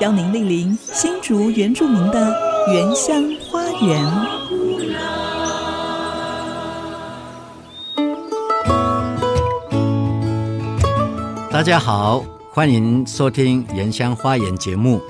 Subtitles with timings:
[0.00, 2.36] 邀您莅临新竹原住民的
[2.70, 4.04] 原乡花园。
[11.50, 15.00] 大家好，欢迎收听《原乡花园》节目。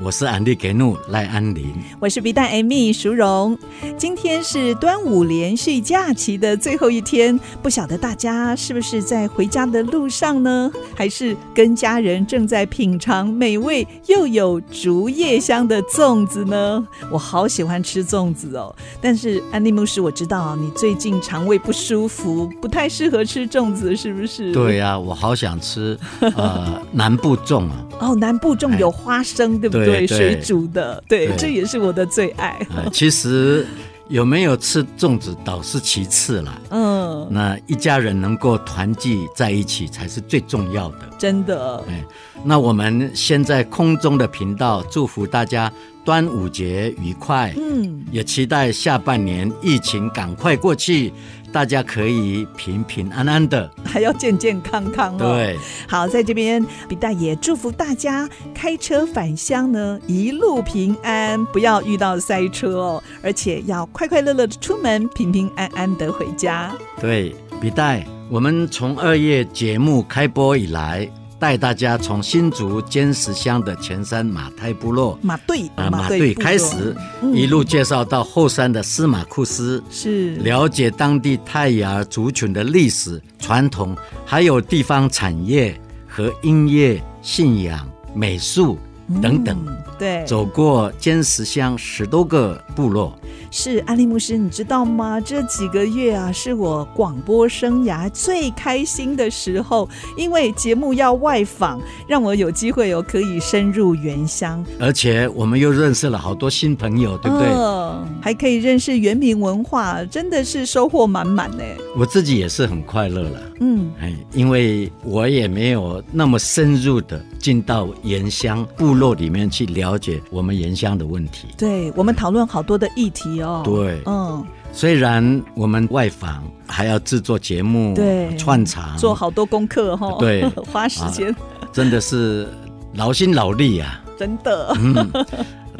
[0.00, 3.58] 我是安利给怒赖安林，我是 B 站 Amy 淑荣。
[3.96, 10.70] 今天是端午连续假期的最后一天，不晓得大家是不是在回家的路上呢？
[10.94, 16.86] 还是跟家人正在品尝美味又有竹叶香的粽子呢？
[17.10, 24.52] 我好喜欢吃粽子哦，但是安利牧师，我知道你最近肠胃不舒服，不太适合吃粽子，是不是？
[24.52, 27.84] 对呀、啊，我好想吃呃南部粽啊。
[27.98, 29.87] 哦，南部粽有花生，哎、对不对？
[29.96, 32.58] 对，水煮的，对，对，这也是我的最爱。
[32.92, 33.66] 其实
[34.08, 41.84] 有没有吃粽子倒是其次啦， 嗯，那一家人能够团聚在一起才是最重要的，真的。
[41.88, 42.04] 哎，
[42.44, 45.70] 那我们先在空中的频道祝福大家
[46.08, 51.12] 端午节愉快，嗯，也期待下半年疫情赶快过去。
[51.52, 55.18] 大家可以平平安安的，还要健健康康哦。
[55.18, 66.74] 对，好，在这边，比大也祝福大家开车返乡呢，一路平安，不要遇到塞车哦，而且要快快乐乐的出门，平平安安的回家。
[66.98, 71.06] 对，比大，我们从二月节目开播以来。
[71.38, 76.96] 带大家从新竹尖石乡的前山马太部落马队啊马队开始，
[77.32, 80.34] 一路介绍到后山的司马库斯，是。
[80.36, 83.96] 了解当地泰雅族群的历史传统，
[84.26, 88.76] 还有地方产业和音乐、信仰、美术
[89.22, 89.56] 等等。
[89.66, 93.12] 嗯、对，走过尖石乡十多个部落。
[93.50, 95.20] 是安利牧师，你知道吗？
[95.20, 107.48] 这几个月啊，是我广播生涯最开心的时候，因为节目要外访，让我有机会有可以深入原乡，而且我们又认识了好多新朋友，对不对？
[107.48, 111.64] 嗯，还可以认识原民文化，真的是收获满满呢。
[111.96, 121.48] 我自己也是很快乐了，嗯，哎，因为我也没有那么深入的进到原乡部落里面去了解我们原乡的问题。
[121.56, 123.62] 对，我们讨论好多的议题哦。
[123.64, 131.36] 对，嗯，虽然我们外访还要制作节目，对，串场，做好多功课哈，对， 花时间，啊，
[131.72, 132.46] 真的是
[132.92, 134.76] 劳心劳力啊，真的。
[134.78, 135.10] 嗯，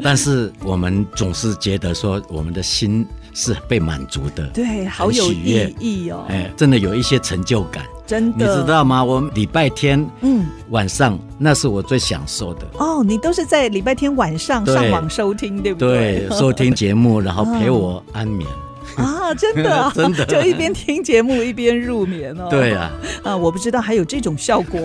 [0.01, 7.83] 但是我们总是觉得说，我们的心是被满足的，对，好有意义哦，哎，真的有一些成就感。
[8.05, 9.03] 真的，你知道吗？
[9.03, 13.03] 我礼拜天嗯晚上，那是我最享受的哦。
[13.03, 16.27] 你都是在礼拜天晚上上网收听，对不对？
[16.27, 18.49] 对， 收听节目，然后陪我安眠
[18.97, 19.31] 啊！
[19.35, 22.47] 真的， 真的，就一边听节目一边入眠哦。
[22.51, 22.91] 对啊，
[23.23, 24.81] 啊，我不知道还有这种效果。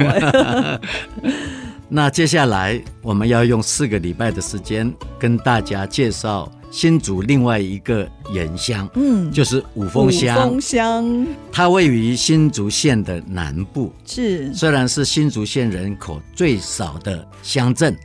[1.88, 6.50] 那接下来我们要用四个礼拜的时间跟大家介绍。
[6.74, 10.48] 新竹另外一个原乡，嗯，就是五峰乡。
[10.48, 17.96] 五峰乡，它位于新竹县的南部，是虽然是新竹县人口最少的乡镇，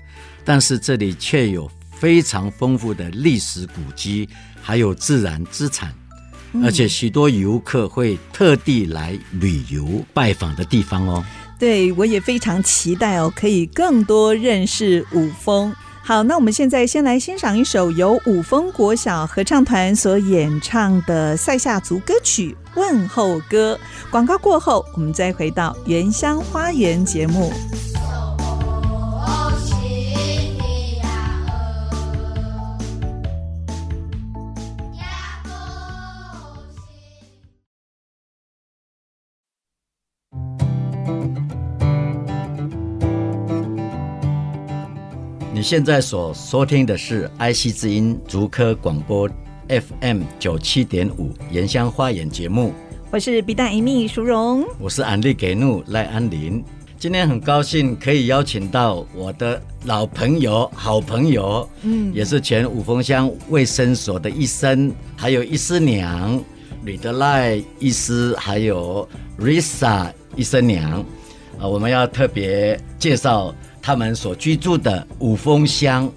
[0.46, 1.68] 但是这里却有
[2.00, 4.30] 非常丰富的历史古迹，
[4.62, 5.92] 还有自然资产，
[6.54, 11.26] 嗯，而且许多游客会特地来旅游拜访的地方哦。
[11.58, 15.74] 对，我也非常期待哦，可以更多认识五峰。
[16.10, 23.80] 好，那我们现在先来欣赏一首由五峰国小合唱团所演唱的塞夏族歌曲《问候歌》。
[24.12, 27.54] 广告过后，我们再回到《原乡花园》节目。
[45.60, 49.30] 你现在所收听的是 IC 之音竹科广播
[49.68, 52.74] FM 九七点五原乡花园节目，
[53.12, 56.64] 我是 B 站 Amy 淑荣，我是安利给怒赖安林。
[56.98, 66.42] 今天很高兴可以邀请到我的老朋友、好朋友，嗯，也是前五峰乡卫生所的医生，还有医师娘
[66.86, 69.06] 吕德赖医师，还有
[69.38, 71.04] Risa 医生娘
[71.60, 73.54] 啊，我们要特别介绍。
[73.82, 76.12] 他们所居住的五峰乡。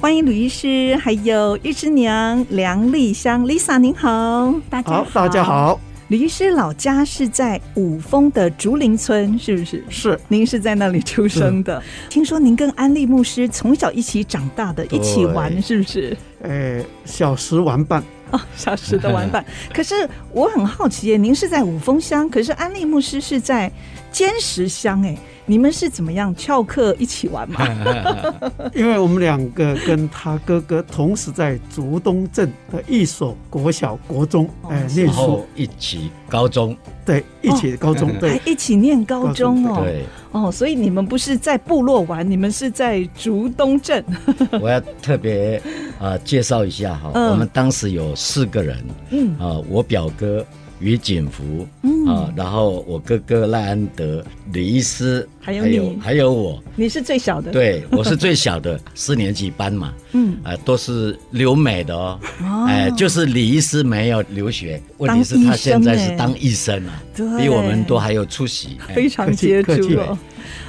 [0.00, 5.80] 欢迎吕医师，还有玉芝娘梁丽香，Lisa 您好，大家好，好，大家好。
[6.08, 9.84] 吕医师老家是在五峰的竹林村，是不是？
[9.88, 11.82] 是，您是在那里出生的。
[12.08, 16.16] 听说您跟安利牧师从小一起长大的，一起玩，是不是？
[16.42, 19.44] 呃，小时玩伴哦，小时的玩伴。
[19.74, 23.68] 可是我很好奇耶，您是在五峰乡，可是安利牧师是在
[24.16, 25.14] 尖石乡，哎。
[25.48, 27.60] 你们是怎么样翘课一起玩吗？
[28.74, 44.04] 因为我们两个跟他哥哥同时在竹东镇的一所国小、国中哎念书，一起高中，对，一起高中，对，一起念高中哦，对，哦，所以你们不是在部落玩，你们是在竹东镇。
[44.60, 45.62] 我要特别
[46.00, 50.44] 啊介绍一下哈，我们当时有四个人，嗯啊，我表哥。
[50.80, 52.06] 于景福，嗯。
[52.06, 62.20] 啊，然后我哥哥赖安德、李医师，还有你，还有，还有我，你是最小的，对，我是最小的， 四年级班嘛，嗯，啊、呃，都是留美的哦，
[62.68, 70.16] 哎、呃，就是李医师没有留学，问题是他现在是当医生啊，对，比我们都还有出息，非常杰出了。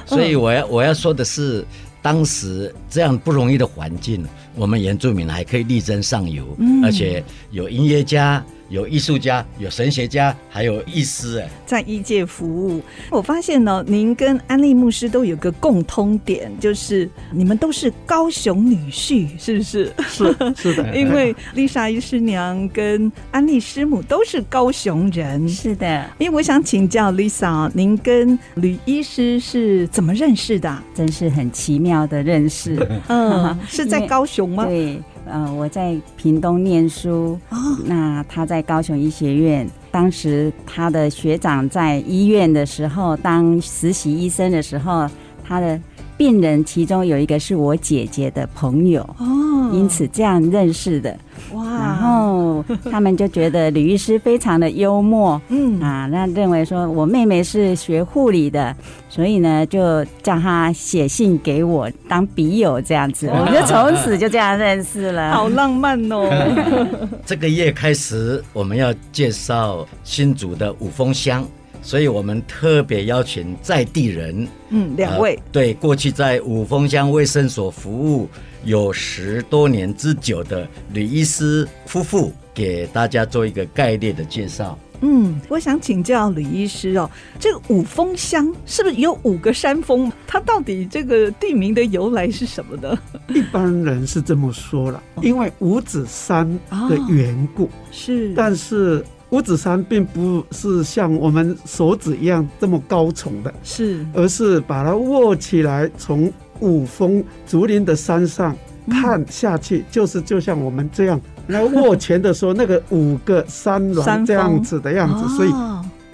[0.06, 1.64] 所以我要我要说的是，
[2.02, 4.26] 当时这样不容易的环境，
[4.58, 8.44] 我们原住民还可以力争上游，嗯、而且有音乐家。
[8.70, 12.82] 有艺术家，有神学家，还有医师哎，在医界服务。
[13.08, 19.90] 我发现呢，您跟安利牧师都有个共通点，就是你们都是高雄女婿，是不是？
[20.06, 25.48] 是是的， 因为丽莎医师娘跟安利师母都是高雄人。
[25.48, 30.82] 是的，因为我想请教 Lisa，，您跟吕医师是怎么认识的？
[30.94, 32.86] 真是很奇妙的认识。
[33.08, 34.64] 嗯， 是在高雄吗？
[34.64, 35.02] 对。
[35.30, 39.68] 嗯、呃，我在屏东念书，哦、那他在高雄医学院。
[39.90, 45.08] 当时他的学长在医院的时候当实习医生的时候，
[45.42, 45.80] 他的
[46.16, 51.18] 病人其中有一个是我姐姐的朋友，哦，因此这样认识的。
[51.52, 51.64] 哇！
[51.64, 55.80] 然后他们就觉得吕医师非常的幽默，嗯。
[55.80, 58.74] 啊，那认为说我妹妹是学护理的，
[59.08, 66.28] 所以呢就叫她写信给我当笔友这样子，我们就从此就这样认识了，好浪漫哦。
[67.24, 71.46] 这个月开始我们要介绍新竹的五峰乡，
[71.82, 78.28] 所以我们特别邀请在地人，嗯，两位、呃，对，过去在五峰乡卫生所服务。
[78.64, 84.76] 有十多年之久的吕医师夫妇，给大家做一个概略的介绍。
[85.00, 87.08] 嗯，我想请教吕医师哦，
[87.38, 90.10] 这个五峰乡是不是有五个山峰？
[90.26, 92.98] 它到底这个地名的由来是什么呢？
[93.28, 96.44] 一般人是这么说了，因为五指山
[96.88, 97.66] 的缘故。
[97.66, 106.32] 哦、是，但是五指山并不是像我们手指一样这么高耸的，是，而是把它握起来从。
[106.60, 108.52] 五峰竹林的山上
[108.90, 115.50] 看下去，就是就像我们这样来握拳的时候，那个五个山峦这样子的样子，所以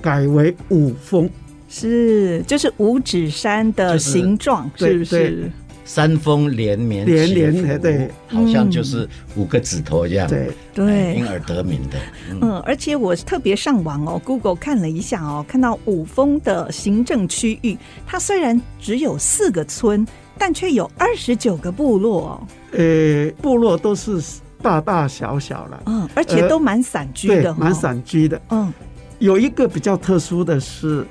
[0.03, 1.31] 改为五峰，
[1.67, 5.51] 是就是五指山的形状，是不是？
[5.85, 10.51] 山峰连绵连连，对，好像就是五个指头一样，对。
[10.75, 11.99] 对，因而得名的。
[12.41, 20.07] 嗯，而且我特别上网哦，Google 看了一下哦，看到五峰的行政区域，它虽然只有四个村。
[20.37, 22.43] 但却有二十九个部落哦，
[22.73, 24.21] 呃，部落都是
[24.61, 28.73] 大大小小了，嗯，而且都蛮散居的，蛮散居的，嗯，
[29.21, 31.07] 有一个比较特殊的是，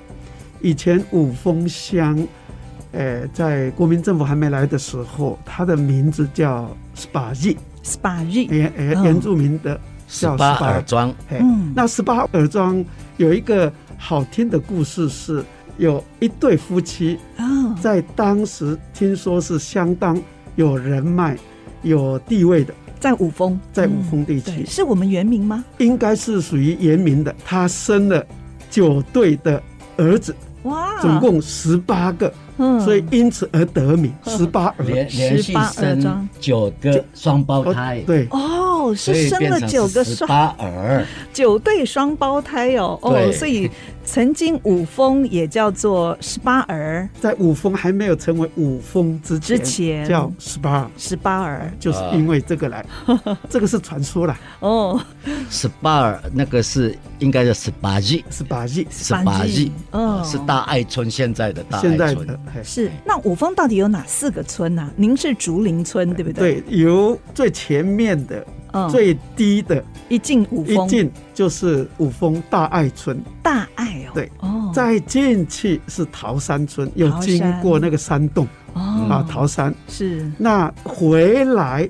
[0.60, 2.20] 以前五峰乡，
[2.94, 12.84] 呃，在国民政府还没来的时候，他的名字叫十八日，十八日，原原原住民的十八耳庄，嗯，那十八耳庄
[13.18, 15.44] 有一个好听的故事是。
[15.78, 17.18] 有一对夫妻
[17.82, 20.16] 在当时听说是相当
[20.56, 21.36] 有人脉、
[21.82, 25.66] 有地位的，在五峰，在五峰地区，是我们原名吗？
[25.80, 27.36] 应该是属于原名的。
[27.44, 28.24] 他生了
[28.70, 29.60] 九对的
[29.98, 32.32] 儿子，哇，总共十八个，
[32.84, 43.70] 所以因此而得名十八儿，连连续生九个双胞胎，对，哦，是生了九个双八儿， 九对双胞胎哦，哦，所以。
[44.06, 50.08] 曾经五峰也叫做十八儿，在五峰还没有成为五峰之前，之前。
[50.08, 52.86] 叫十八十八儿，就是因为这个来，
[53.50, 54.40] 这个是传说啦。
[54.60, 55.02] 哦，
[55.50, 62.40] 十八儿那个是应该叫十八日，十八日，十八日，嗯，是大爱村现在的大爱村。
[62.64, 62.92] 是。
[63.06, 64.92] 那五峰到底有哪四个村呢？
[64.96, 66.62] 您是竹林村对不对？
[66.62, 68.46] 对，有最前面的。
[68.89, 79.74] 最低的一进五峰，一进就是五峰大爱村，大爱哦，对哦，再进去是桃山村，又经过那个山洞，啊，桃山。
[79.88, 80.32] 是。
[80.38, 81.88] 那回来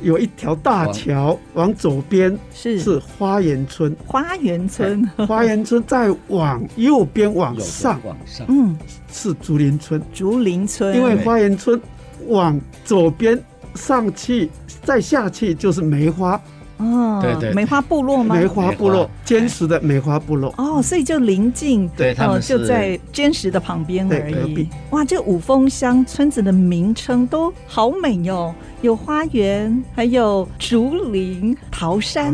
[0.00, 2.78] 有一条大桥，往左边是。
[2.78, 8.78] 是花园村，花园村，花园村 再往右边往上，往上，嗯，
[9.10, 10.94] 是竹林村，竹林村。
[10.94, 11.80] 因为花园村
[12.26, 13.36] 往左边
[13.74, 14.48] 上去，
[14.88, 16.40] 再下去就是梅花。
[16.78, 18.36] 哦，对对，梅花部落吗？
[18.36, 20.54] 梅花部落，坚实的梅花部落。
[20.56, 24.66] 哦，所以就临近，对，他们就在坚实的旁边而已。
[24.90, 32.32] 哇，这五峰乡村子的名称都好美哟，有花园，还有竹林、桃山。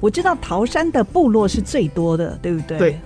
[0.00, 2.76] 我知道桃山的部落是最多的，对不对？
[2.76, 2.98] 对。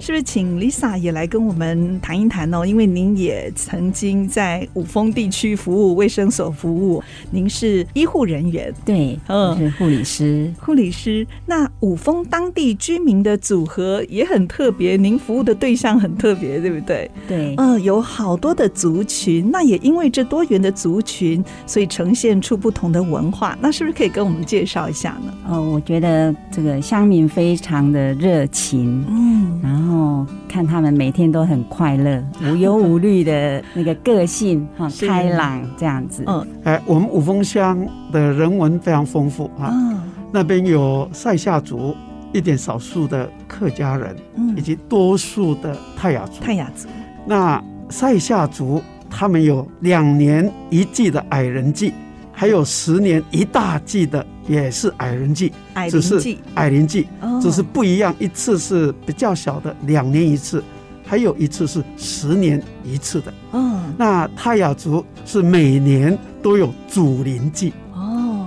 [0.00, 2.64] 是不是请 Lisa 也来跟我们谈一谈哦？
[2.64, 7.02] 因为您也曾经在五峰地区服务卫生所服务，
[7.32, 10.52] 您是医护人员，对，嗯，是护理师。
[10.60, 17.10] 护理师，那五峰当地居民的组合也很特别，您服务的对象很特别，对不对？
[17.26, 23.58] 对，嗯，有好多的族群，那也因为这多元的族群，所以呈现出不同的文化。
[23.60, 25.34] 那是不是可以跟我们介绍一下呢？
[25.48, 29.87] 哦，我觉得这个乡民非常的热情，嗯，然后。
[29.88, 36.22] 哦，看他们每天都很快乐， 无忧无虑的那个个性哈，开朗这样子。
[36.26, 39.70] 嗯，哎，我们五峰乡的人文非常丰富啊。
[39.72, 40.00] 嗯，
[40.32, 41.94] 那边有塞夏族，
[42.32, 46.42] 一点少数的客家人，嗯，以及多数的泰雅族。
[46.42, 46.88] 泰雅族。
[47.26, 51.92] 那塞夏族他们有两年一季的矮人祭，
[52.38, 54.24] 还有十年一大季的。
[54.46, 55.52] 也是矮人季，
[55.90, 57.06] 只是矮人季，
[57.42, 58.14] 只是不一样。
[58.18, 60.58] 一次是比较小的，两年一次；
[61.04, 63.34] 还有一次是十年一次的。
[63.52, 67.74] 嗯，那泰雅族是每年都有祖灵祭。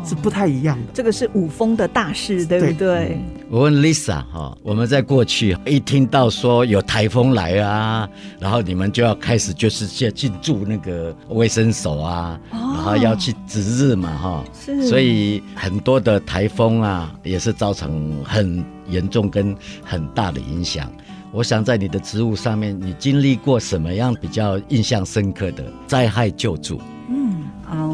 [0.03, 3.17] 是不太一样的，这个是五峰的大事，对不对？
[3.49, 14.43] 我问 Lisa 哈，我们在过去一听到说有台风来啊，然后你们就要开始就是去进驻那个卫生所啊，然后要去值日嘛哈，
[14.87, 20.91] 所以很多的台风啊，也是造成很严重跟很大的影响。
[21.33, 26.79] 我想在你的职务上面，你经历过什么样比较印象深刻的灾害救助？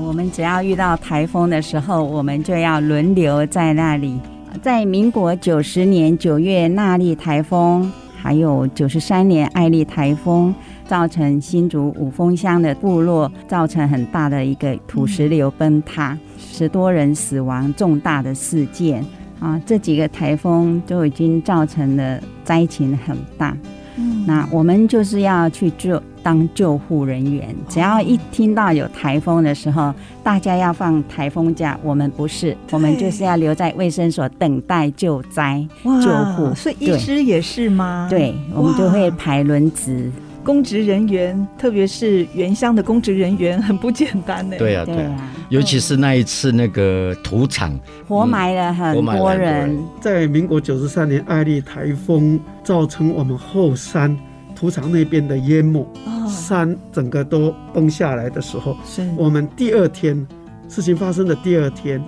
[0.07, 4.17] 我们只要遇到台风的时候，我们就要轮流在那里。
[4.63, 10.55] 在民国九十年九月那莉台风，还有九十三年艾丽台风，
[10.87, 19.05] 造成新竹五峰乡的部落造成很大的一个土石流崩塌，十多人死亡，重大的事件
[19.41, 19.61] 啊。
[19.65, 23.55] 这几个台风都已经造成了灾情很大。
[23.97, 26.01] 嗯，那我们就是要去救。
[26.27, 31.79] 当救护人员，只要一听到有台风的时候，大家要放台风假。
[31.81, 36.53] 我们不是，我们就是要留在卫生所等待救灾、救护。
[36.53, 38.07] 所以医师也是吗？
[38.09, 40.11] 对，我们就会排轮值。
[40.43, 44.57] 公职人员，特别是原乡的公职人员，很不简单呢。
[44.57, 47.71] 对啊，对啊，尤其是那一次那个土场
[48.05, 49.77] 活埋了很多人。
[50.01, 54.17] 在民国九十三年艾丽台风造成我们后山。
[54.57, 55.87] 土场那边的淹没，
[56.27, 58.75] 山整个都崩下来的时候，
[59.15, 60.27] 我们第二天
[60.67, 62.03] 事情发生的第二天，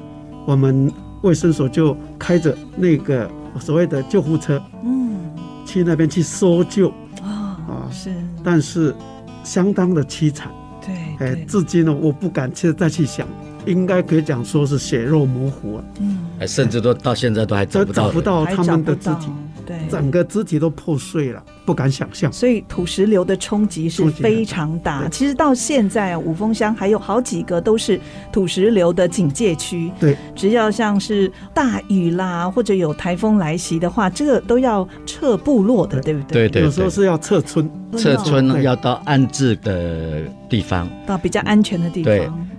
[0.48, 0.92] 我们
[1.22, 3.30] 卫生所就开着那个
[3.60, 5.20] 所谓的救护车，嗯，
[5.64, 6.90] 去那边去搜救
[7.22, 8.12] 啊，是，
[8.44, 8.96] 但是
[9.44, 10.52] 相当的凄惨，
[10.84, 13.28] 对，哎，至今呢，我不敢去再去想，
[13.68, 19.28] 应该可以讲说是血肉模糊了，嗯，甚至都到现在都还找不到，找不到他们的肢体。
[19.70, 22.34] 对，整个肢体都破碎了，不敢想象。
[22.34, 25.08] 所以土石流的冲击是非常大。
[25.10, 29.92] 其实到现在啊，五峰乡还有好几个都是土石流的警戒区。
[30.00, 36.50] 对，只要像是大雨啦，或者有台风来袭的话，这个都要撤部落的，对不对？
[36.50, 42.12] 对对，有时候是要撤村，撤村要到安置的地方，到比较安全的地方。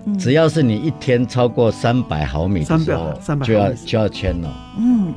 [0.07, 3.13] 对，只要是你一天超过三百毫米的时候，
[3.43, 4.49] 就要就要迁了。
[4.79, 5.13] 嗯。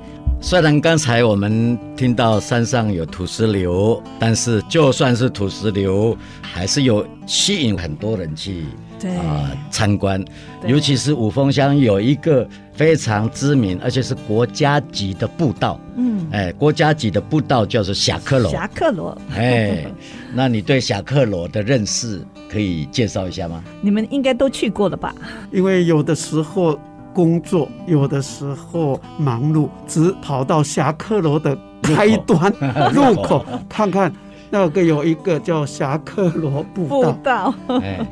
[0.46, 8.66] 虽然刚才我们听到山上有土石流，但是就算是土石流，还是有吸引很多人去
[9.02, 10.24] 啊参观。
[10.68, 15.80] 尤其是五峰乡有一个非常知名，而且是国家级的步道。
[15.96, 18.52] 嗯，哎，国家级的步道叫做侠客罗。
[18.52, 19.86] 侠客罗，哎，
[20.34, 22.22] 那你对侠客罗的认识
[22.52, 23.64] 可以介绍一下吗？
[23.80, 25.16] 你们应该都去过了吧？
[25.54, 26.78] 因为有的时候。
[27.14, 32.52] 工作有的时候忙碌，只跑到霞喀罗的开端
[32.94, 34.12] 入口看看，
[34.50, 37.12] 那个有一个叫霞喀罗步道。
[37.12, 37.54] 步道，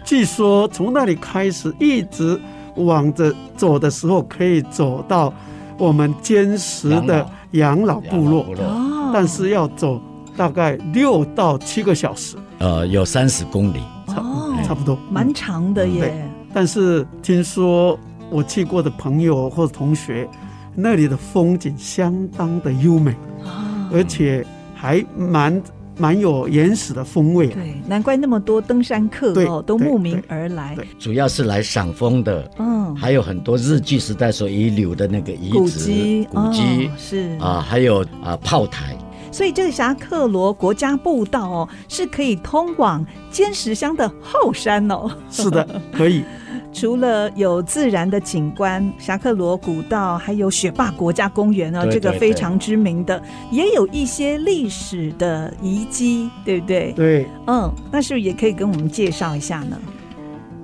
[0.04, 2.40] 据说从那里开始一直
[2.76, 5.34] 往着走的时候，可以走到
[5.78, 8.00] 我们坚实的养老。
[8.02, 8.46] 部落，
[9.14, 10.02] 但是要走
[10.38, 13.80] 大概六到七个小时，呃，有三十公里。
[14.08, 16.30] 哦，差不多，蛮长的耶。
[16.54, 17.98] 但是听说
[18.32, 20.28] 我去过的朋友或者同学，
[20.74, 23.16] 那里的风景相当的优美，
[23.94, 25.62] 而且还蛮。
[25.98, 37.38] 蛮有原始的风味，对，难怪那么多登山客哦都慕名而来，主要是来赏枫的，嗯，还有很多日据时代所遗留的那个遗址、古迹，是。
[37.40, 38.98] 啊，还有啊炮台，
[39.32, 46.24] 所以这个霞客罗国家步道哦，是可以通往尖石乡的后山哦，是的，可以。
[46.74, 56.94] 除了有自然的景观，侠客罗古道，还有雪霸国家公园哦，这个非常知名的，也有一些历史的遗迹，对不对？
[56.96, 59.78] 对，嗯，那是不是也可以跟我们介绍一下呢？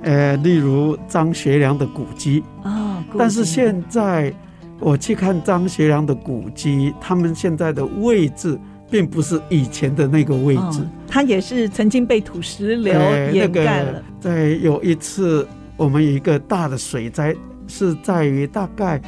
[0.03, 4.33] 呃，例如张学良的古迹啊，但是现在
[4.79, 8.57] 我去看张学良的古迹，他们现在的位置
[8.89, 12.93] 并不是以前的那个位置，他也是曾经被土石流
[13.33, 14.01] 掩盖了。
[14.21, 15.45] 在有一次。
[15.77, 17.35] 我们有一个大的水灾，
[17.67, 18.99] 是在于大概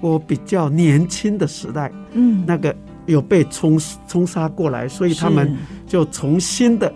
[0.00, 3.78] 我比较年轻的时代，嗯，那个有被冲
[4.08, 5.54] 冲刷过来，所以他们
[5.86, 6.92] 就重新的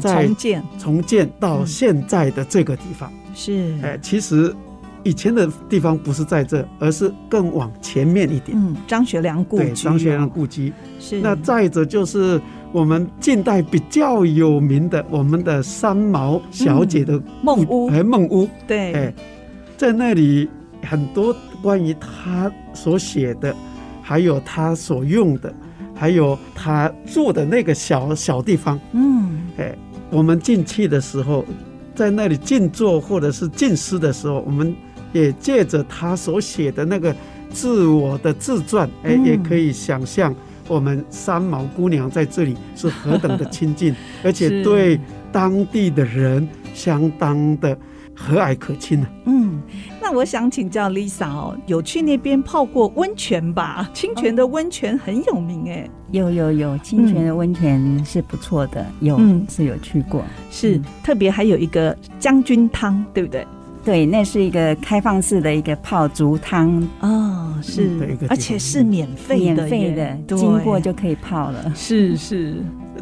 [0.00, 3.12] 再重建重建到现在的这个地方。
[3.34, 4.54] 是，哎，其实
[5.02, 8.56] 以前的地方不是在这，而是更往前面一点。
[8.56, 10.72] 嗯，张学良故居，张学良故居。
[10.98, 12.40] 是，那再者就是。
[12.76, 19.14] 我们近代比较有名的，我们的三毛小姐的梦屋，哎，梦屋，对，哎，
[19.78, 20.46] 在那里
[20.82, 23.56] 很多关于她所写的，
[24.02, 25.50] 还有她所用的，
[25.94, 29.74] 还有她住的那个小小地方，嗯，哎，
[30.10, 31.46] 我们进去的时候，
[31.94, 34.76] 在那里静坐或者是静思的时候，我们
[35.14, 37.16] 也借着她所写的那个
[37.48, 40.34] 自我的自传，哎，也可以想象。
[40.68, 43.94] 我们三毛姑娘在这里是何等的亲近，
[44.24, 47.76] 而且对当地的人相当的
[48.14, 49.26] 和蔼可亲呢、啊。
[49.26, 49.60] 嗯，
[50.00, 53.88] 那我想请教 Lisa 哦，有去那边泡过温泉吧？
[53.94, 55.88] 清泉的温泉很有名哎。
[56.12, 63.44] 有有有，清泉的温泉是不错的，嗯、有是有去过，是、嗯、特别还有一个将军汤，对不对？
[63.86, 71.72] 对，那是一个开放式的一个泡足汤哦，是，而且是免费的，免费的，经过就可以泡了。
[71.72, 72.56] 是是，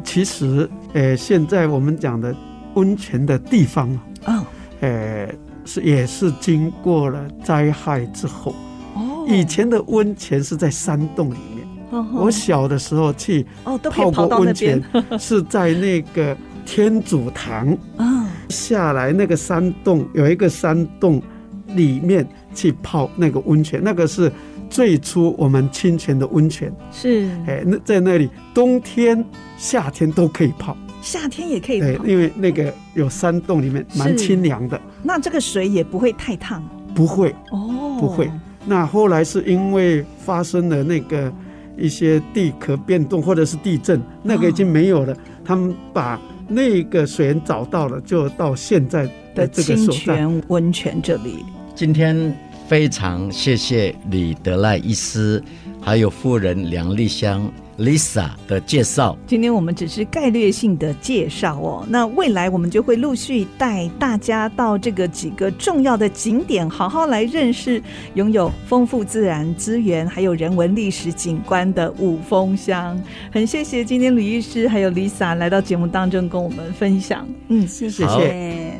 [0.04, 2.36] 其实，呃，现在我们讲的
[2.74, 3.88] 温泉的地方
[4.26, 4.44] 哦，
[4.80, 5.26] 呃，
[5.64, 8.54] 是也是经过了灾害之后。
[8.94, 9.24] 哦。
[9.26, 14.84] 以前的温泉是在山洞里面，哦、我小的时候去哦，都泡过温泉，
[15.18, 18.05] 是在那个天主堂啊。
[18.07, 21.20] 哦下来那个山洞有一个山洞，
[21.68, 22.24] 里面
[22.55, 24.31] 去泡那个温泉，那个是
[24.68, 26.70] 最初我们清泉的温泉。
[26.92, 29.24] 是，哎，那在那里冬天、
[29.57, 32.05] 夏天都可以泡，夏天也可以泡。
[32.05, 34.79] 对，因为那个有山洞里面蛮清凉的。
[35.03, 36.62] 那这个水也不会太烫？
[36.94, 38.31] 不会哦，不会。
[38.66, 41.33] 那后来是因为发生了那个
[41.79, 46.20] 一些地壳变动或者是地震，那个已经没有了，哦、他们把。
[46.48, 49.04] 那个水源找到了，就到现在
[49.35, 51.44] 的这个清泉温泉这里。
[51.74, 52.37] 今天
[52.68, 55.42] 非常谢谢李德赖医师，
[55.80, 57.50] 还有夫人梁丽香。
[57.78, 61.84] Lisa 的介绍，今天我们只是概略性的介绍哦。
[61.88, 67.82] 那未来我们就会陆续带大家到这个几个重要的景点，好好来认识
[68.14, 73.00] 拥有丰富自然资源还有人文历史景观的五峰乡。
[73.32, 77.26] 很谢谢今天吕医师还有 Lisa 来到节目当中跟我们分享。
[77.48, 78.06] 嗯，谢谢，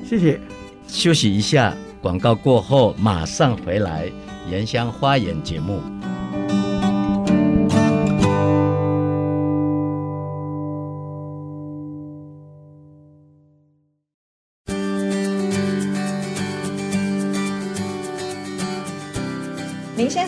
[0.09, 0.41] 谢谢。
[0.87, 4.09] 休息一下，广告过后马上回来。
[4.51, 5.81] 原乡花园节目。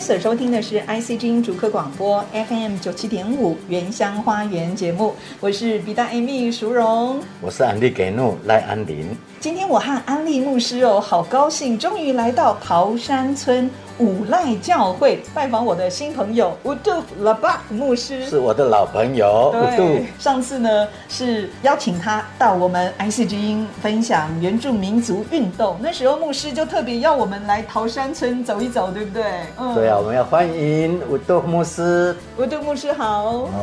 [0.07, 9.09] 所收听的是 IC 之音竹科广播 FM 九七点五原乡花园节目，我是比大 Amy 淑荣，我是安利给怒赖安林。
[9.41, 13.69] 今天我和安利牧师哦，好高兴，终于来到桃山村。
[13.99, 19.99] 五赖教会拜访我的新朋友乌杜拉巴牧师，是我的老朋友乌杜。
[20.19, 29.23] 上次呢是邀请他到我们 IC 之音分享原住民族运动，那时候牧师就特别要我们来桃山村走一走，对不对？
[29.57, 32.15] 嗯，对啊，我们要欢迎乌杜牧师。
[32.37, 33.59] 乌杜牧师好，好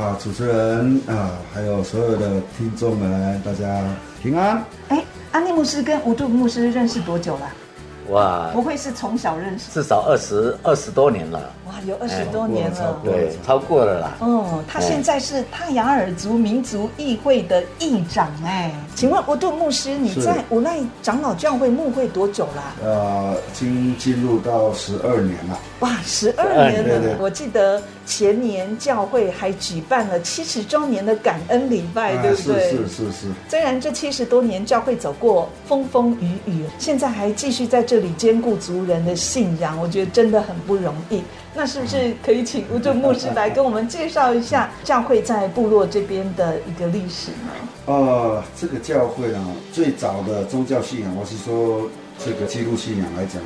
[0.00, 3.82] 啊，主持人啊，还有所有的听众们，大家
[4.22, 4.64] 平安。
[4.90, 7.52] 哎，安利牧师跟乌杜牧师认识多久了？
[8.08, 9.70] 哇，不会是从小认识？
[9.72, 11.52] 至少二十二十多年了。
[11.72, 14.16] 哇，有二十多年了，对，超过了啦。
[14.20, 18.70] 哦，他现在是泰雅尔族民族议会的议长哎。
[18.94, 22.74] 请问吴杜牧师，你在无奈长老教会牧会多久啦？
[22.84, 25.58] 呃，已经进入到十二年了。
[25.80, 27.16] 哇，十二年了！
[27.18, 32.70] 我记得前年教会还举办了七十周年的感恩礼拜，对不对？
[32.70, 33.26] 是是是是。
[33.48, 41.22] 虽然这七十多年教会走过风风雨雨，现在还继续在这里兼顾族人的信仰，我觉得真的很不容易。
[41.54, 47.52] 那是不是可以请吴正牧师来跟我们介绍一下教会在部落这边的一个历史呢？
[47.86, 51.88] 呃，这个教会啊，最早的宗教信仰，我是说
[52.18, 53.42] 这个基督信仰来讲，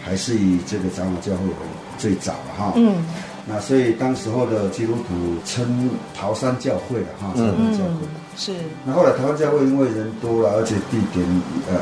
[0.00, 1.54] 还是以这个长老教会为
[1.98, 2.72] 最早哈。
[2.76, 3.04] 嗯。
[3.46, 8.06] 那所以当时候的基督徒称桃山教会了哈，桃山教会。
[8.40, 8.54] 是。
[8.86, 11.26] 那后来台湾教会因为人多了，而且地点
[11.68, 11.76] 呃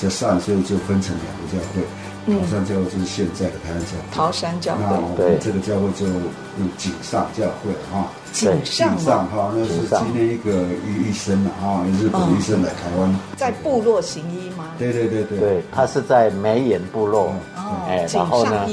[0.00, 1.82] 较散，所以就分成两个教会。
[2.26, 4.14] 桃山教会就是现在的台湾教会。
[4.14, 4.82] 桃山教会。
[4.84, 8.08] 那我们这个教会就用井上教会哈。
[8.32, 13.14] 井上上哈，那是今天一个医医生了哈，日本医生来台湾。
[13.36, 14.70] 在部落行医吗？
[14.78, 15.38] 对对对对。
[15.38, 17.26] 对，他是在梅岩部落。
[17.56, 17.84] 哦。
[17.86, 18.66] 哎，然后呢，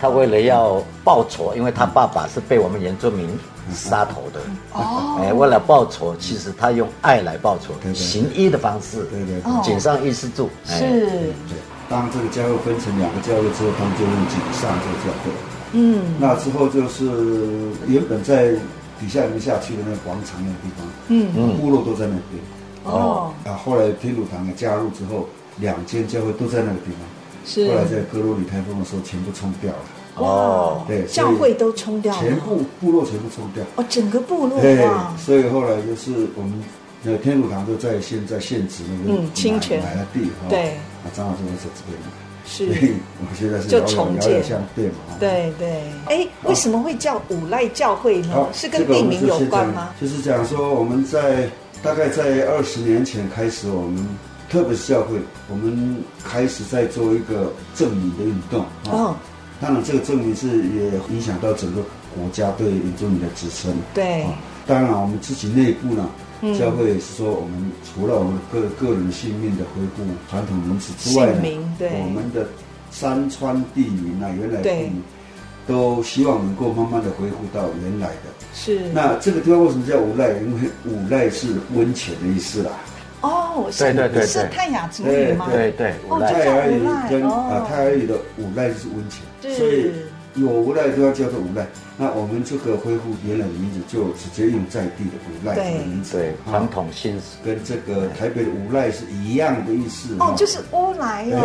[0.00, 3.28] 他为了要报仇，因为他爸爸是被我们原住民
[3.74, 4.40] 杀头的。
[4.72, 5.20] 哦。
[5.20, 9.04] 哎，为了报仇，其实他用爱来报仇，行医的方式。
[9.10, 9.62] 对对。
[9.62, 10.48] 井上医师住。
[10.64, 10.78] 是。
[10.80, 11.58] 对。
[11.88, 15.30] 当这个教会分成两个教会之后，他们就用井上这个教会。
[15.74, 17.04] 嗯，那之后就是
[17.86, 18.52] 原本在
[19.00, 22.42] 底下人下去的那个广场那个地方，嗯嗯，部落都在那边。
[22.84, 27.00] 哦，啊，后来天主堂也加入之后，两间教会都在那个地方。
[27.44, 27.68] 是。
[27.68, 29.78] 后来在哥罗里台风的时候，全部冲掉了。
[30.16, 33.64] 哦，对，教会都冲掉了，全部部落全部冲掉。
[33.76, 34.60] 哦，整个部落。
[34.60, 34.86] 对，
[35.18, 36.52] 所以后来就是我们
[37.02, 40.48] 那天主堂就在现在现址那个嗯清泉买了地哈。
[40.48, 40.70] 对。
[41.04, 42.12] 啊，张老师在这边嘛，
[42.44, 45.82] 是，我现在是就重建像店嘛，对对。
[46.06, 48.46] 哎，为什么会叫五赖教会呢？
[48.52, 49.90] 是跟地名有关吗？
[50.00, 51.48] 就是讲说，我们在
[51.82, 54.06] 大概在二十年前开始，我们
[54.48, 55.18] 特别是教会，
[55.50, 58.60] 我们开始在做一个正名的运动
[58.92, 59.16] 啊。
[59.62, 61.80] 当然，这个证明是也影响到整个
[62.12, 63.72] 国家对原住民的支撑。
[63.94, 64.26] 对，
[64.66, 66.10] 当然我们自己内部呢。
[66.58, 71.48] 教会是说，我们除了我们个个人性命的恢复传统名词之外呢，
[71.78, 72.48] 我们的
[72.90, 75.00] 山川地名啊，原来地名
[75.68, 78.34] 都希望能够慢慢的恢复到原来的。
[78.52, 78.80] 是。
[78.92, 80.30] 那这个地方为什么叫五赖？
[80.30, 82.72] 因为五赖是温泉的意思啦。
[83.22, 85.48] 哦，对对对，是泰雅族语吗？
[85.50, 89.90] 对对，泰雅语跟啊泰雅语的五赖是温泉，所以。
[90.34, 91.66] 有无赖都要叫做无赖，
[91.98, 96.16] 那我们这个恢复原来的名字，就直接用在地的无赖这个名字。
[96.16, 100.16] 对，传统姓氏跟这个台北的无赖是一样的意思。
[100.20, 101.36] 哦，就是乌来哦。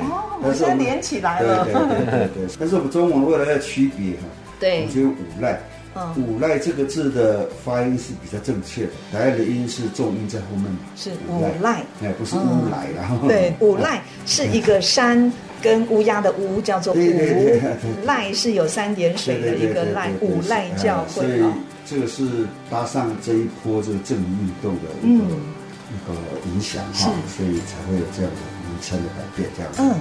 [0.00, 1.62] 哦，我现在连起来了。
[1.66, 2.56] 对对对对对。
[2.58, 4.22] 但是我们中文为了要区别哈，
[4.58, 5.60] 对，就无赖。
[5.94, 10.66] 嗯，五赖这个字的发音是比较正确的，台湾的音是重音在后面。
[10.96, 13.26] 是五赖，哎，不是乌来，然后。
[13.28, 15.32] 对，五赖是一个山。
[15.62, 16.98] 跟乌鸦的乌叫做五
[18.04, 21.22] 赖，是有三点水的一个赖，五赖教会。
[21.22, 21.40] 所以
[21.86, 26.20] 这个是搭上这一波这个正名运动的一个一个
[26.52, 29.82] 影响哈，所以才会有这样的名称的改变这样子。
[29.82, 29.94] 嗯，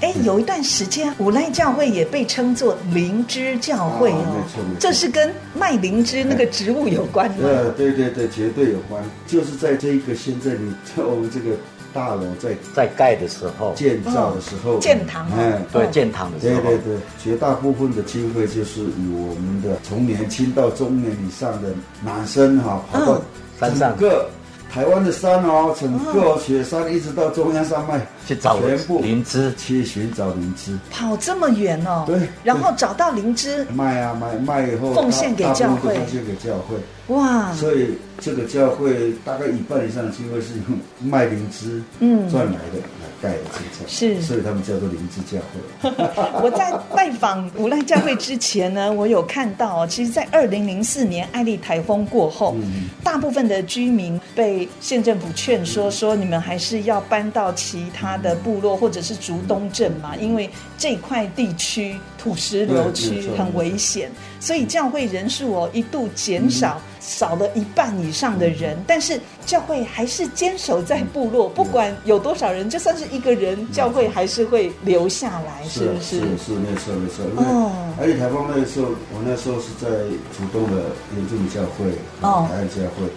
[0.00, 7.36] 哎，有一段时间五赖教会也被称作灵芝教会哦，没错没错，这是跟卖灵芝那个植物有关吗？
[7.42, 11.56] 呃，对对对，绝对有关，就是在这一个现在你我们这个。
[11.90, 21.70] 大楼在在盖的时候，建造的时候，建堂，嗯，对，建堂的时候，对对对，绝大部分的经费就是以我们的从年轻到中年以上的
[22.04, 23.22] 男生哈，跑到
[23.58, 23.96] 山上。
[23.96, 24.28] 各
[24.72, 37.96] 台湾的山哦，整个雪山一直到中央山脉去找全部灵芝，去寻找灵芝，跑这么远哦，对，然后找到灵芝，卖啊卖，卖以后奉献给教会，奉献给教会，哇，所以。
[38.20, 40.76] 这个教会大概一半以上的机会是用
[41.08, 42.28] 卖灵芝嗯。
[42.28, 42.80] 赚来的。
[42.97, 42.97] 来
[43.86, 45.90] 是，所以他们叫做灵芝教会。
[46.42, 66.78] 我在拜访无赖教会之前呢，我有看到，其实，在二零零四年爱丽台风过后，嗯、大部分的居民被县政府劝说，说你们还是要搬到其他的部落或者是竹东镇嘛，因为这块地区土石流区很危险，所以教会人数哦一度减少。
[66.78, 66.82] 嗯。
[67.08, 76.20] 少了一半以上的人，但是教会还是坚守在部落，不管有多少人，就算是一个人，教会还是会留下来，是不是？
[76.20, 77.24] 是是没错没错。
[77.24, 79.88] 因为爱丽台风那个时候，我那时候是在
[80.36, 80.82] 竹东的
[81.16, 81.86] 原住民教会，
[82.20, 83.08] 哦，台湾教会。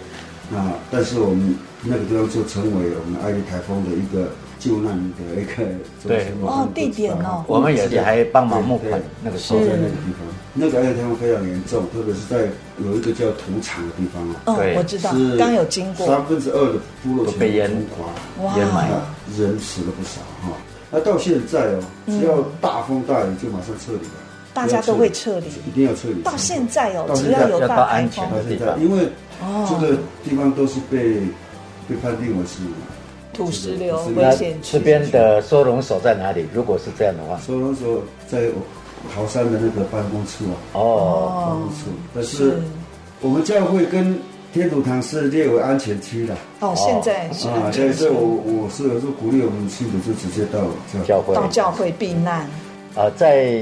[0.48, 5.64] 那但是我们那个地方就成为我们爱丽台风的一个救难的一个
[6.08, 6.32] 对。
[6.40, 9.60] 哦地点哦，我们也也还帮忙募款，那个时候。
[9.60, 12.48] 在那个地方，那个地方非常严重，特别是在
[12.84, 14.34] 有一个叫土场的地方哦。
[14.44, 18.90] 哦，我知道，刚有经过，三分之二的部落被淹垮，淹埋，
[19.38, 20.52] 人死了不少哈。
[20.90, 24.14] 那到现在哦，只要大风大雨就马上撤离了，
[24.52, 26.22] 大家都会撤离，一定要撤离。
[26.22, 29.08] 到现在哦，只要有大安全的地方，因为
[29.66, 31.14] 这个地方都是被
[31.88, 32.58] 被判定为是。
[33.32, 34.72] 土石流危险区。
[34.72, 36.44] 这边的收容所在哪里？
[36.52, 38.42] 如果是这样的话，收容所在
[39.14, 40.56] 桃山的那个办公处啊。
[40.72, 41.90] 哦，办公处。
[42.14, 42.60] 但是
[43.20, 44.18] 我们教会跟
[44.52, 46.34] 天主堂是列为安全区的。
[46.60, 47.48] 哦，现在是。
[47.48, 50.60] 啊，所以我我是有时候鼓励我们信徒就直接到
[51.04, 52.46] 教会，到教会避难。
[52.94, 53.56] 呃，在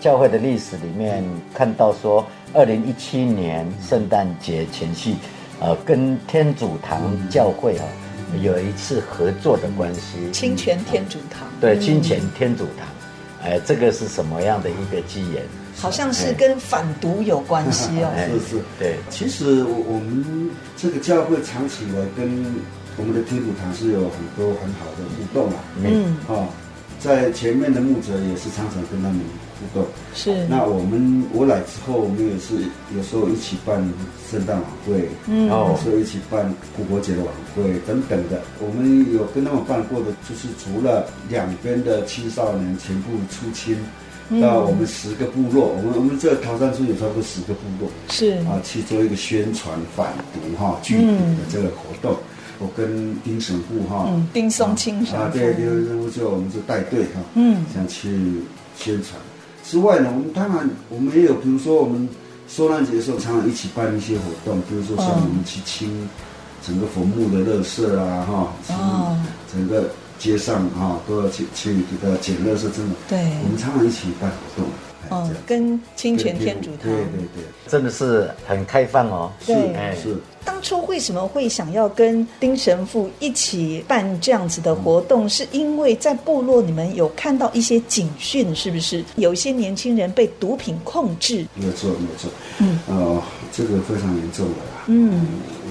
[0.00, 5.16] 教会的历史里面看到说，二零一七年圣诞节前夕，
[5.58, 7.84] 呃，跟天主堂教会啊。
[8.42, 11.46] 有一次合作的关系，清泉天主堂。
[11.60, 12.88] 对，清泉天主堂，
[13.44, 15.42] 哎，这个是什么样的一个机缘？
[15.76, 18.10] 好像是跟反毒有关系哦。
[18.16, 18.96] 是是，对。
[19.10, 22.44] 其实我我们这个教会长期来跟
[22.96, 25.56] 我们的天主堂是有很多很好的互动啊。
[25.82, 26.16] 嗯。
[26.28, 26.48] 啊，
[26.98, 29.20] 在前面的牧者也是常常跟他们。
[30.14, 32.54] 是，那我们我来之后，我们也是
[32.96, 33.82] 有时候一起办
[34.30, 38.42] 圣诞晚会，嗯，然后有时候一起办复活节的晚会等等的。
[38.60, 43.76] 我们有跟他们办过的，就是除了两边的青少年全部出清，
[44.40, 52.16] 到我们十个部落，我们我们这桃山村有差不多十个部落，是啊，去做一个宣传反毒哈拒毒的这个活动。
[52.60, 58.08] 我跟丁神父哈，丁松青神父，啊，对，丁神父就我们就带队哈，嗯，想去
[58.76, 59.20] 宣传。
[59.64, 62.08] 之外呢，我们当然我们也有，比如说我们
[62.46, 66.08] 受难节的时候，常常一起办一些活动，比如说像我们去清
[66.64, 74.70] 整个坟墓的垃圾啊，哈，哦，整个街上哈都要去去给他捡垃圾，真的，对，我们常常一起办活动。
[75.10, 79.30] 哦，跟清泉天主堂，对对对，真的是很开放哦。
[79.40, 79.52] 是，
[80.02, 80.16] 是。
[80.44, 85.28] 当初为什么会想要跟丁神父一起办这样子的活动？
[85.28, 89.02] 是因为在部落你们有看到一些警讯，是不是？
[89.16, 91.46] 有一些年轻人被毒品控制。
[91.54, 92.30] 没有错，没有错。
[92.58, 94.84] 嗯，呃，这个非常严重的啦。
[94.86, 95.26] 嗯，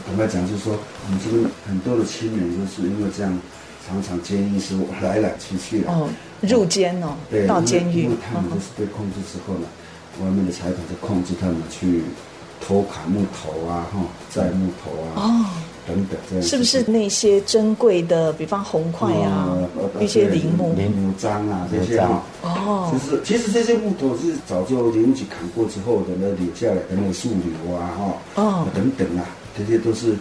[0.07, 0.73] 坦白讲，就是说，
[1.05, 3.39] 我们这边很多的青年就是因为这样，
[3.87, 6.09] 常常监狱是来来去去哦，
[6.41, 9.67] 入监哦，对，到监狱，因为他们都是被控制之后呢，
[10.23, 12.01] 外面的财团就控制他们去。
[12.65, 13.99] 偷砍木头啊，哈，
[14.29, 15.45] 摘木头啊，哦，
[15.85, 19.57] 等等，这样是不是那些珍贵的，比方红块啊，
[19.99, 27.29] 一些林木、林木章啊这些啊，哦，就是其实这些木头是早就林木局砍过之后的那留下来的那个树
[27.65, 29.25] 瘤啊，哈，哦，等等啊，
[29.57, 30.15] 这些都是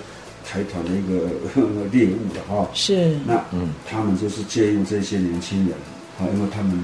[0.44, 1.28] 财团的一个
[1.92, 2.68] 猎物的哈。
[2.74, 5.76] 是，那嗯，他们就是借用这些年轻人
[6.18, 6.76] 啊，因为他们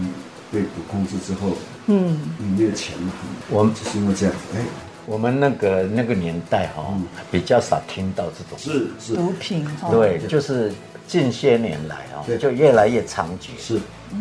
[0.52, 1.50] 被捕控制之后，
[1.86, 2.16] 嗯，
[2.56, 3.12] 没有钱嘛，
[3.50, 4.62] 我们就是因为这样子，哎。
[5.08, 6.94] 我们那个那个年代哈，
[7.30, 8.58] 比较少听到这种。
[8.58, 9.14] 是是。
[9.14, 10.70] 毒品哈，对，就是
[11.06, 13.80] 近些年来啊，就越来越猖獗，是，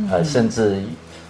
[0.09, 0.81] 呃，甚至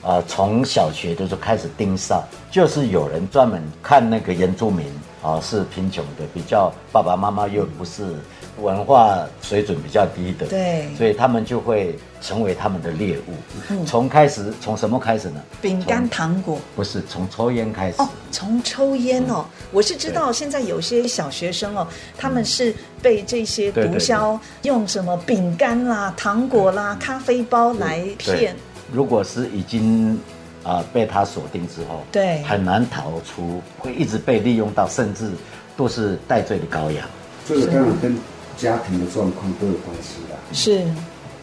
[0.01, 4.87] 啊，从小学的时候开始盯上，就是有人专门看那个原住民
[5.21, 8.15] 啊，是贫穷的，比较爸爸妈妈又不是。
[8.59, 13.33] 文化水准比较低的，对，所以他们就会成为他们的猎物。
[13.69, 15.39] 嗯，从开始，从什么开始呢？
[15.61, 16.59] 饼干、糖果？
[16.75, 18.01] 不是，从抽烟开始。
[18.01, 28.55] 哦，从抽烟哦，我是知道现在有些小学生哦，他们是被这些毒枭用什么饼干啦、糖果啦、咖啡包来骗。
[28.91, 30.19] 如果是已经
[30.63, 35.29] 啊被他锁定之后，对，很难逃出，会一直被利用到，甚至
[35.75, 37.07] 都是戴罪的羔羊。
[37.47, 38.17] 这个当然跟。
[38.57, 40.79] 家庭的状况都有关系的，是。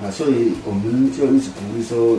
[0.03, 2.19] 啊，所以我们就一直鼓励说，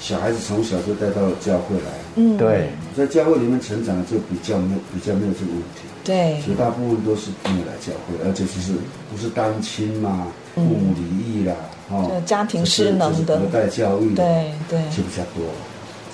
[0.00, 8.72] 小孩子从小就带到教会来，嗯，对，在教会里面成长就比较没有比较没有这个问题，对，绝大部分都是朋友来教会，而且其实
[9.10, 11.54] 不是单亲嘛，父母离异啦，
[11.90, 15.44] 哦，家庭失能的，隔代教育，对对，就比较多，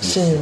[0.01, 0.39] 是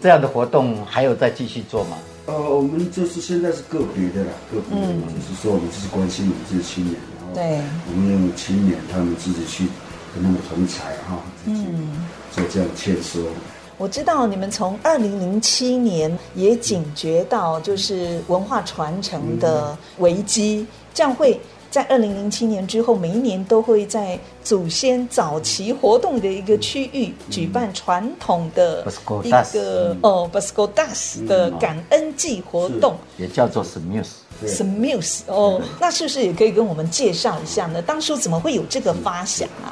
[0.00, 1.98] 这样的活动还有再继续做吗？
[2.26, 9.66] 呃，我们就是现在是个别的啦，个别的，嗯、就是说我们就是关心我们这些青年，然后对，我们用青年他们自己去
[10.14, 13.22] 跟他们同才哈，嗯，做这样劝说。
[13.76, 21.40] 我知道你们从二零零七年也警觉到就是文化传承的危机，这样会。
[21.70, 28.84] 在二零零七年之后，每一年都会在祖先早期活动的一个区域举办传统的
[29.22, 37.80] 一个哦，Bascodas 的感恩祭活动，也叫做 Smuse，Smuse 哦，那是不是也可以跟我们介绍一下呢？
[37.80, 39.70] 当初怎么会有这个发想啊？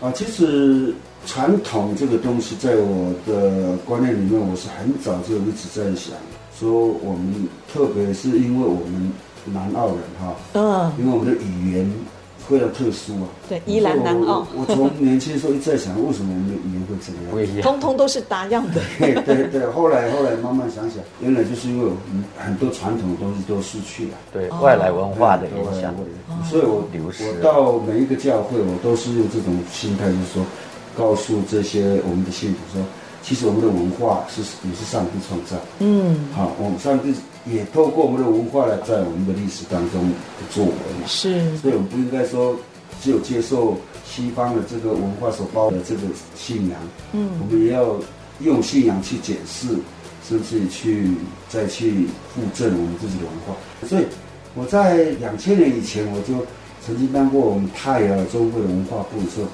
[0.00, 0.94] 啊，其实
[1.26, 6.14] 传统这个东西，在我的观念里面，我是很早就一直在想，
[6.58, 9.12] 说我们特别是因为我们
[9.46, 11.90] 南澳人哈，嗯，因为我们的语言。
[12.48, 13.28] 非常特殊啊！
[13.48, 14.44] 对，宜兰南澳。
[14.56, 17.30] 我从年轻的时候一直在想，为什么我们的语言会这样？
[17.30, 17.62] 不一样。
[17.62, 18.80] 通通都是打样的。
[18.98, 25.94] 对对对，后来后来慢慢想想，原来就是因为我们很多传统的东西都失去了，对外来文化的影响，
[26.42, 27.22] 所以我流失。
[27.22, 30.44] 我到每一个教会，我都是用这种心态，就是说，
[30.98, 32.84] 告诉这些我们的信徒说，
[33.22, 35.54] 其实我们的文化是也是上帝创造。
[35.78, 36.18] 嗯。
[36.34, 37.14] 好，我们上帝。
[37.46, 40.12] 也透过我们的文化来在我们的历史当中
[40.50, 42.54] 作为嘛，是，所以我们不应该说
[43.02, 46.00] 只有接受西方的这个文化所包的这个
[46.36, 46.78] 信仰，
[47.12, 47.96] 嗯，我们也要
[48.40, 49.68] 用信仰去检视，
[50.28, 51.10] 甚至去
[51.48, 53.56] 再去附赠我们自己的文化。
[53.86, 54.04] 所以
[54.54, 56.44] 我在两千年以前，我就
[56.84, 59.46] 曾经当过我们泰雅中国的文化部的时候。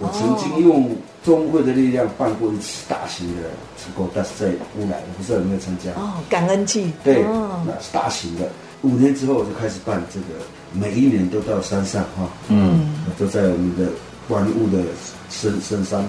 [0.00, 3.42] 我曾经用中会的力量办过一次大型的
[3.76, 5.90] 吃播，但是在乌来，我不知道有没有参加。
[5.92, 6.92] 哦，感恩祭。
[7.04, 7.22] 对，
[7.66, 8.48] 那是大型的。
[8.82, 10.26] 五年之后，我就开始办这个，
[10.72, 13.88] 每一年都到山上哈，嗯，都在我们的
[14.26, 14.82] 观雾的
[15.30, 16.04] 深深山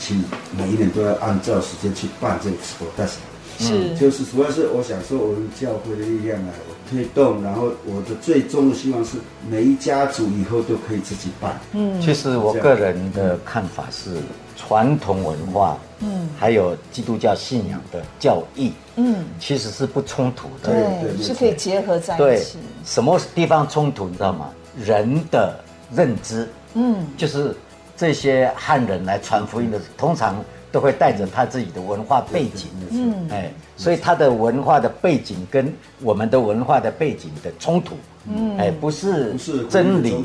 [0.00, 0.14] 去，
[0.56, 3.14] 每一年都要按照时间去办这个吃播，但是。
[3.58, 6.52] 是，就是主要是我想说，我们教会的力量来
[6.90, 9.16] 推动，然后我的最终的希望是
[9.48, 11.58] 每一家族以后都可以自己办。
[11.72, 14.16] 嗯，其实我个人的看法是，
[14.56, 22.22] 传统文化，嗯，还有基督教信仰的教义，嗯，其实是不冲突的，对，对，是可以结合在一起。
[22.22, 22.42] 对，
[22.84, 24.50] 什么地方冲突，你知道吗？
[24.78, 25.58] 人的
[25.94, 27.54] 认知，嗯，就是
[27.96, 30.44] 这些汉人来传福音的，通常。
[30.74, 37.94] 都会带着他自己的文化背景，嗯，哎，所以他的文化的背景跟我们的文化的背景的冲突，
[38.26, 40.16] 嗯，哎，不是不是真理，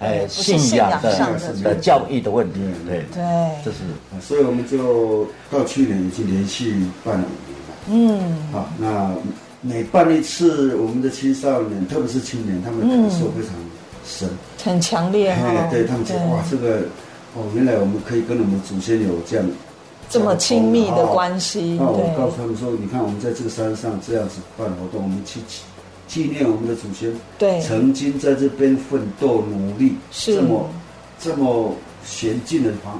[0.00, 1.16] 哎，信仰的
[1.62, 3.22] 的教义的问题，对对，
[3.64, 3.78] 这是，
[4.20, 7.24] 所以我们就到去年已经连续办了
[7.86, 9.14] 五年了，嗯，好，那
[9.60, 13.54] 每办一次，我们的青少年，特别是青年，他们感受非常
[14.04, 14.28] 深，
[14.64, 16.80] 很强烈哎，对他们觉得哇，这个
[17.36, 19.46] 哦，原来我们可以跟我们祖先有这样。
[20.12, 25.40] 这么亲密的关系，那我告诉他们说：“你看，我们在这个山上这样子办活动，我们去
[26.06, 30.34] 纪念我们的祖先，对，曾经在这边奋斗努力，是。
[30.34, 30.68] 这么
[31.18, 32.92] 这么险峻的环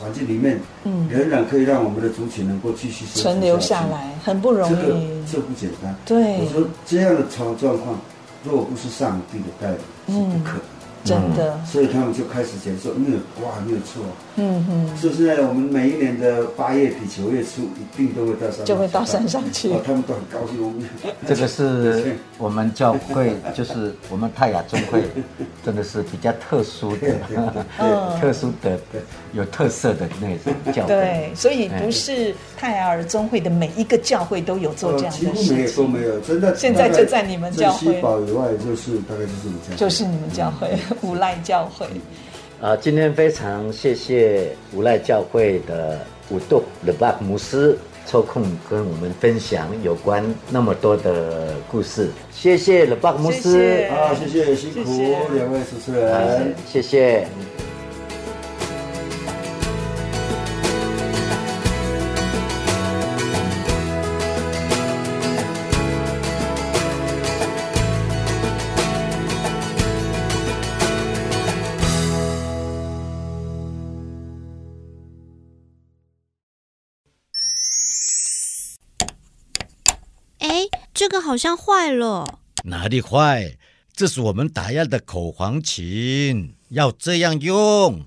[0.00, 5.00] 环境里面，嗯，仍然可以让我们的族群能够继续存留下来，很不容易，这个
[5.32, 5.94] 这不简单。
[6.04, 7.96] 对，我说这样的状状况，
[8.42, 9.78] 若不是上帝的带领，
[10.16, 10.60] 是不可能。”
[11.02, 14.02] 真的，所以他们就开始讲说，没有哇，没有错，
[14.42, 20.62] 嗯哼，所以现在我们每一年的八月底九月初，一定都会到山，就会到山上去，他们都很高兴。
[20.64, 20.82] 我们
[21.26, 25.02] 这个是我们教会，就是我们泰雅中会，
[25.62, 27.14] 真的是比较特殊的，
[28.18, 28.78] 特殊的、
[29.34, 30.88] 有特色的那种教会。
[30.88, 36.56] 对，所以不是泰雅尔中会的每一个教会都有做这样的事情，几乎没有，都没有，真的。
[36.56, 37.94] 现在就在你们教会。
[37.94, 40.70] 西堡以外，就是大概就是你们教会，就是你们教会。
[41.02, 41.86] 无赖教会，
[42.60, 47.74] 啊，今天非常谢谢无赖教会的伍杜勒巴克牧师
[48.06, 53.86] 抽空跟我们分享有关那么多的故事，谢谢勒巴克牧师，谢谢。
[53.86, 54.90] 啊，谢谢辛苦
[55.34, 57.20] 两位主持人，谢谢。
[57.20, 57.69] 这个
[81.30, 83.56] 好像坏了，哪里坏？
[83.94, 88.04] 这是我们打样的口簧琴，要这样用。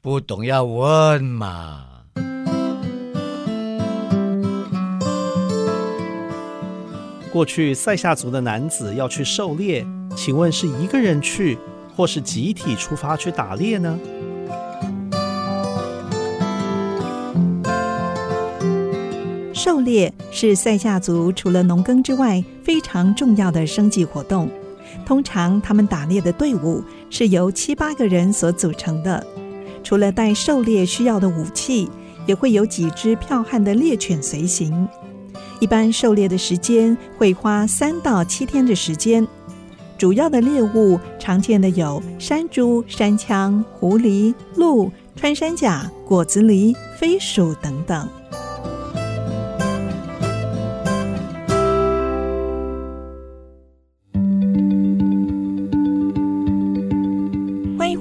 [0.00, 1.84] 不懂要问嘛。
[7.30, 11.58] 过去塞夏族的男子要去狩猎，请问是一个人去，
[11.94, 13.98] 或是集体出发去打猎呢？
[19.64, 24.50] 狩猎是塞夏族除了农耕之外非常重要的生计活动。
[25.06, 29.24] 通常，他们打猎的队伍是由七八个人所组成的。
[29.84, 31.88] 除了带狩猎需要的武器，
[32.26, 34.88] 也会有几只剽悍的猎犬随行。
[35.60, 39.24] 一般狩猎的时间会花三到七天的时间。
[39.96, 48.08] 主要的猎物常见的有山猪、山羌、狐狸、鹿、穿山甲、果子狸、飞鼠等等。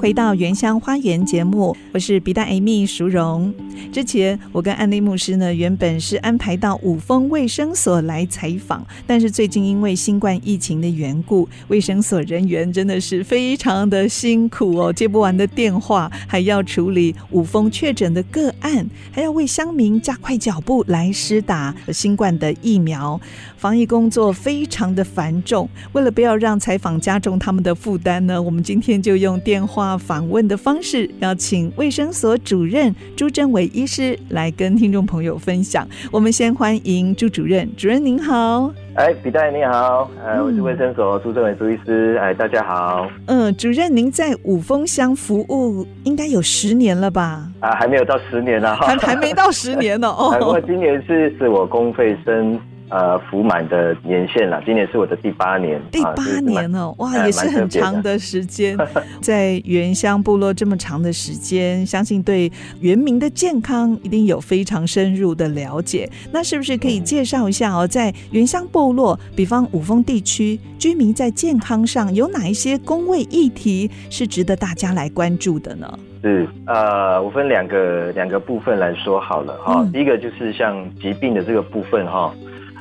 [0.01, 3.53] 回到原乡花园节目，我是比大 Amy 淑荣。
[3.93, 23.21] 之前我跟安利牧师呢，原本是安排到五峰卫生所来采访，但是最近因为新冠疫情的缘故，卫生所人员真的是非常的辛苦哦，接不完的电话，还要处理五峰确诊的个案，还要为乡民加快脚步来施打新冠的疫苗，
[23.61, 25.69] 防疫工作非常的繁重。
[25.93, 35.87] 为了不要让采访加重他们的负担呢，我们今天就用电话访问的方式，邀请卫生所主任朱振伟医师来跟听众朋友分享。
[36.11, 38.73] 我们先欢迎朱主任，主任您好。
[38.95, 43.07] 哎，比大你好，呃，我是卫生所朱贞伟朱医师，哎，大家好。
[43.27, 47.47] 嗯，主任您在五峰乡服务应该有十年了吧？
[47.59, 50.09] 啊，还没有到十年呢，还还没到十年呢。
[50.09, 52.59] 哦， 不过今年是是我公费生。
[52.91, 55.81] 呃，服满的年限了，今年是我的第八年。
[55.89, 58.77] 第八年哦，哇，也是很长的时间，
[59.21, 66.09] 在原乡部落这么长的时间，相信对原民的健康一定有非常深入的了解。
[66.33, 75.89] 那是不是可以介绍一下哦，在原乡部落，比方五峰地区居民在健康上有哪一些公卫议题是值得大家来关注的呢？
[76.21, 79.75] 是，呃，我分两个两个部分来说好了哈。
[79.77, 82.33] 嗯、第一个就是像疾病的这个部分哈。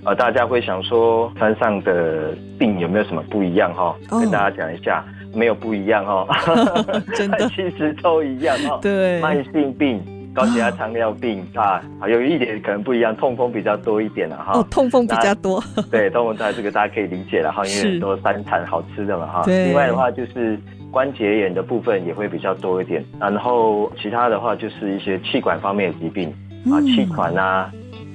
[0.04, 3.94] 呃，大家会想说山上的病有没有什么不一样哈？
[4.10, 6.26] 哦、跟大家讲一下，没有不一样哈，
[7.14, 8.78] 真的， 其实都一样哈。
[8.82, 10.02] 对，慢性病、
[10.34, 14.52] 高血压、糖尿病啊，有一点可能不一样，痛风比较多一点了哈。
[14.58, 15.62] 哦，痛风比较多。
[15.90, 19.42] 对，痛风它这个大家可以理解了哈，因为很多山产好吃的嘛哈。
[19.44, 19.66] 对。
[19.66, 20.58] 另外的话就是
[20.90, 26.34] 关节炎的部分也会比较多一点，然后其他的话就是一些气管方面的疾病
[26.72, 27.70] 啊，气管啊。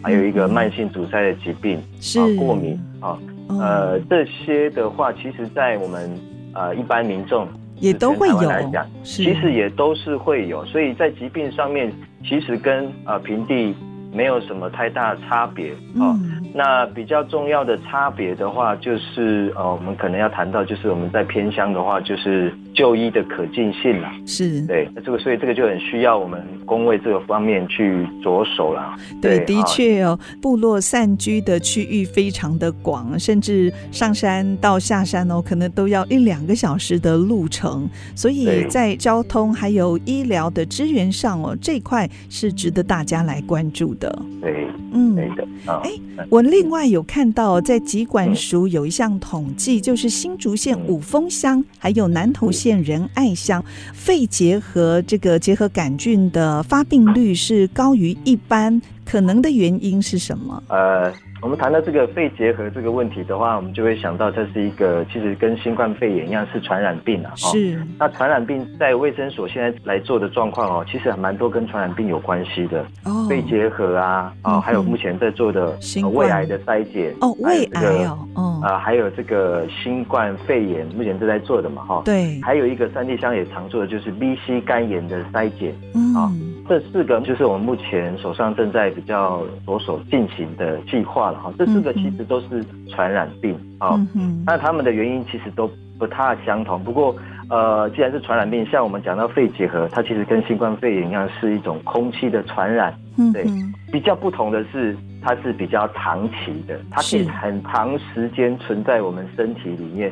[0.05, 2.19] 还有一个慢性阻塞的疾病，是。
[2.19, 3.17] 啊，过敏啊，
[3.49, 6.07] 呃，这些的话，其实，在我们
[6.53, 7.47] 呃一般民众
[7.79, 11.91] 也都会有来讲，其实也都是会有，所以在疾病上面，
[12.23, 13.73] 其实跟呃平地
[14.15, 16.15] 没有什么太大的差别啊。
[16.23, 24.13] 嗯那比较重要的差别的话，就是呃，我们可能要谈到，就是我们在偏乡的话，就是就医的可进性啦。
[24.25, 28.95] 是，对，那这个所以这个就很需要我们工位这个方面去着手啦。
[29.21, 37.85] 对，对的确哦，部落散居的区域非常的广，甚至上山到下山哦，可能都要一两个小时的路程，
[38.15, 44.04] 所以在交通还有医疗的资源上哦，这块是值得大家来关注的。
[44.41, 45.47] 对，嗯，对的。
[45.65, 45.91] 哎，
[46.29, 46.41] 我。
[46.41, 60.63] 另外有看到，在疾管署有一项统计，就是新竹县五峰乡还有南投县仁爱乡肺结核这个结核杆菌的发病率是高于一般，可能的原因是什么？
[60.69, 61.11] 呃。
[61.45, 67.31] 我们谈到这个肺结核这个问题的话，我们就会想到这是一个其实跟新冠肺炎一样是传染病啊。
[67.35, 67.79] 是。
[67.99, 72.83] 那传染病在卫生所现在来做的状况哦，其实还蛮多跟传染病有关系的。
[73.03, 73.27] 哦。
[73.29, 75.77] 肺结核啊，啊，还有目前在做的
[76.15, 77.13] 胃癌的筛检。
[77.21, 78.27] 哦，胃癌哦。
[78.33, 78.59] 哦。
[78.63, 82.01] 啊，还有这个新冠肺炎目前正在做的嘛，哈。
[82.05, 82.41] 对。
[82.41, 85.75] 还有一个三地乡也常做的就是 B、C 肝炎的筛检。
[85.93, 86.15] 嗯。
[86.15, 86.31] 啊
[86.67, 91.53] 这四个就是我们目前手上正在比较着手进行的计划了哈。
[91.57, 93.99] 这四个其实都是传染病啊，
[94.45, 95.69] 那他们的原因其实都
[95.99, 96.81] 不太相同。
[96.83, 97.15] 不过，
[97.49, 102.93] 呃，既然是传染病，像我们讲到肺结核，它其实跟新冠肺炎一样是一种空气的传染。
[103.33, 110.11] 对，嗯、对比较不同的是，它是比较长期的，它可以很长时间存在我们身体里面。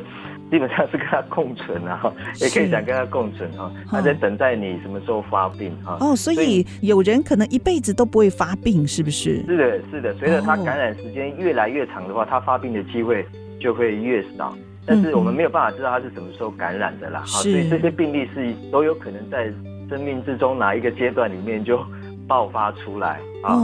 [0.50, 2.00] 基本上是跟它共存啊，
[2.40, 3.72] 也可以讲跟它共存哈。
[3.90, 5.96] 它在等待你什么时候发病哈。
[6.00, 9.42] 哦，所以有人可能一辈子都不会发病，是不是？
[9.46, 10.14] 是的，是的。
[10.14, 13.26] 随着它感染时间越来越长的话，它发病的机会
[13.58, 14.54] 就会越少。
[14.86, 17.20] 但是我们没有办法知道他是什么时候感染的啦。
[17.20, 19.52] 好，所以这些病例是都有可能在
[19.88, 21.82] 生命之中哪一个阶段里面就
[22.26, 23.56] 爆发出来啊。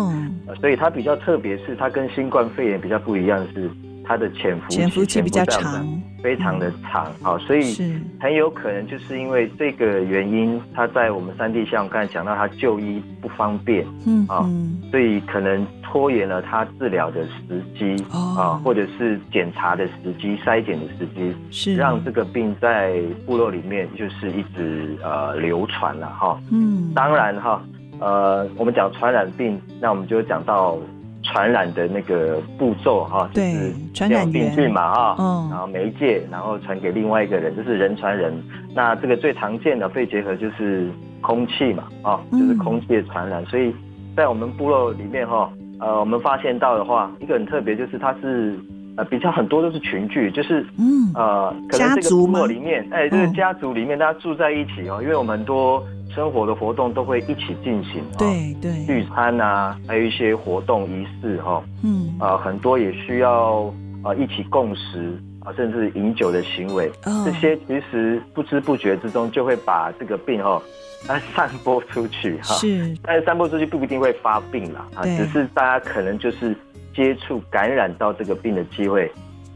[0.60, 3.70] 所以它比较特别，是它跟新冠肺炎比较不一样是。
[4.04, 5.86] 它的潜伏期，潜伏期比较长，
[6.22, 7.74] 非常的长，好，所以
[8.20, 14.48] 很有可能就是因为这个原因，它在我们三地乡，我刚才讲到它就医不方便，嗯啊，
[14.90, 21.76] 所以可能拖延了它治疗的时机，啊，或者是检查的时机、筛检的时机，是。
[21.76, 27.62] 让这个病在部落里面就是一直呃流传了哈，嗯，当然哈，
[28.00, 30.76] 呃，我们讲传染病，那我们就讲到。
[31.22, 38.32] 传染的那个步骤哈，就是传染病菌嘛哈，嗯，然后媒介，然后传给另外一个人，就是人传人。
[38.74, 40.90] 那这个最常见的肺结核就是
[41.20, 43.44] 空气嘛，啊，就是空气的传染。
[43.46, 43.74] 所以
[44.16, 48.58] 在我们部落里面哈，呃，我们发现到的话，一个很特别就是它是
[48.96, 51.12] 呃比较很多都是群聚，就是嗯。
[51.14, 55.82] 呃可能这个部落里面，哎，这个家族里面大家住在一起哦，因为我们很多
[56.14, 62.14] 生活的活动都会一起进行，对对，聚餐啊，还有一些活动仪式哈，嗯。
[62.18, 63.62] 啊、呃、很多也需要
[64.02, 70.60] 啊、呃、一起共食啊，甚至饮酒的行为，哦、这些其实不知不觉之中就会把这个病哈。
[71.06, 76.54] 它散播出去哈，是，但是散播出去不一定会发病啦，啊，只是大家可能就是
[76.94, 79.10] 接触感染到这个病的机会，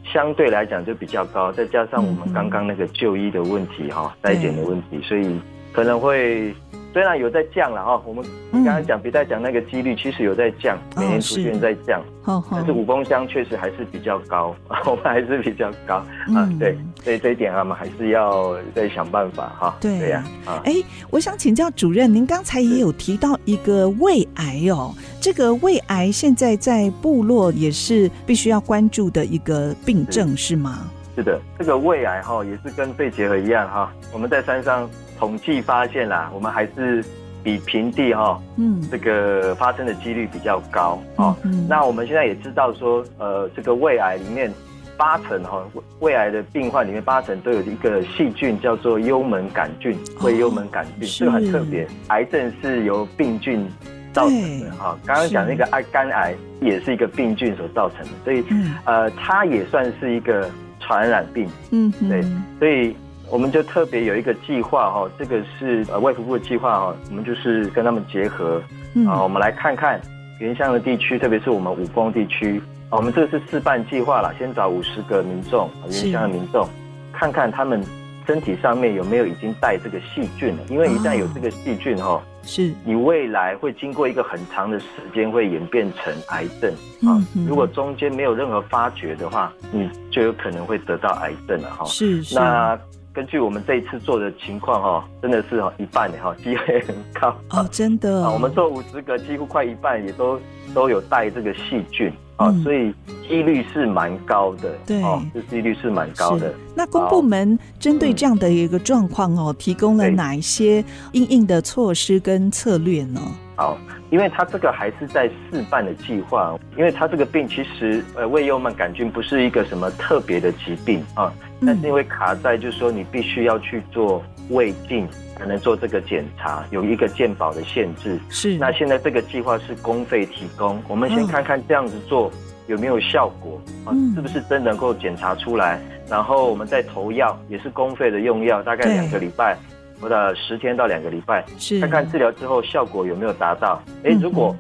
[0.04, 5.38] 相对来讲就比较高，再加上我们刚刚那个就医的问题哈，筛检的问题，所以
[5.74, 6.54] 可能会。
[6.92, 14.54] 虽然有在降了哈，我们刚刚讲别再讲那个几率其实有在降，嗯、每年出现在降，哦、但是五峰乡确实还是比较高，
[14.86, 19.76] 我们还是比较高啊、嗯，对，所以这一点我们还是要再想办法哈。
[19.80, 30.88] 对呀，啊，哎、欸，我想请教主任，您刚才也有提到一个胃癌哦，这个胃癌现在在部落也是必须要关注的一个病症是吗？
[31.16, 34.88] 是的，这个胃癌哈也是跟肺结核一样哈，我们在山上。
[35.18, 37.04] 统计发现啦，我们还是
[37.42, 41.36] 比平地哈，嗯，这个发生的几率比较高哦。
[41.44, 44.50] 嗯，那我们现在也知道说，呃，这个胃癌里面
[44.96, 45.62] 八成哈，
[46.00, 51.86] 胃癌的病患里面八成都有一个细菌叫做幽门杆菌，胃幽门杆菌，这个很特别。
[52.08, 53.68] 癌症是由病菌
[54.12, 58.44] 造成的哈，刚刚讲那个癌肝癌也是一个病菌所造成的，所以
[58.84, 60.50] 呃，它也算是一个
[60.80, 61.46] 传染病。
[61.72, 62.22] 嗯，对，
[62.58, 62.96] 所以。
[63.34, 68.62] 我们就特别有一个计划哈，这个是呃外服部的计划哈，我们就是跟他们结合
[69.08, 70.00] 啊，我们来看看
[70.38, 76.64] 原乡的地区，特别是我们五峰地区啊，我们这个是试办计划啦，先找五十个民众，原乡的民众，
[77.12, 77.82] 看看他们
[78.24, 82.72] 身体上面有没有已经带这个细菌了，因为一旦有这个细菌哈，是。
[82.84, 86.72] 你未来会经过一个很长的时间会演变成癌症
[87.02, 87.18] 啊，
[87.48, 91.84] 如果中间没有任何发觉的话，你就有可能会得到癌症了哈。
[91.86, 92.36] 是是。
[92.36, 92.78] 那
[93.14, 98.30] 根据我们这一次做的情况哈，真的是一半的哈，机会很高哦，真的啊。
[98.32, 100.40] 我们做五十个，几乎快一半也都
[100.74, 102.92] 都有带这个细菌啊，所以
[103.28, 104.74] 几率是蛮高的。
[104.84, 105.00] 对，
[105.32, 106.52] 这几率是蛮高的。
[106.74, 113.20] 那公部门针对这样的一个状况哦，提供了哪一些因应的措施跟策略呢？
[113.54, 113.78] 好，
[114.10, 121.32] 因为它这个还是在试办的计划，因为它这个病其实呃胃幽门杆菌不是一个什么特别的疾病啊，
[121.66, 128.18] 但是因为卡在就是说你必须要去做胃镜才能做这个检查，有一个健保的限制。
[128.28, 132.30] 是，那现在这个计划是公费提供，我们先看看这样子做
[132.66, 139.56] 有没有效果啊，是不是真能够检查出来，然后我们再投药，也是公费的用药，大概两个礼拜。
[140.00, 141.80] 或者十天到两个礼拜，是。
[141.80, 143.80] 看看治疗之后效果有没有达到。
[144.02, 144.54] 哎、欸，如果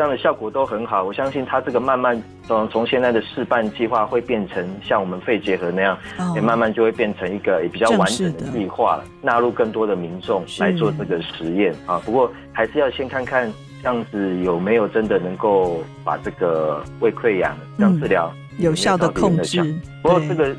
[0.00, 5.94] 这样的效果都很好，我相信它这个慢慢从从现在的试办计划会变成像我们肺结核那样，
[6.34, 12.00] 也、哦、慢慢就会变成一个也比较完整的计划，纳入更多的民众来做这个实验啊。
[12.02, 19.62] 不过还是要先看看这样子有没有真的能够把这个胃溃疡这样治疗有效的控制。
[20.02, 20.56] 不过这个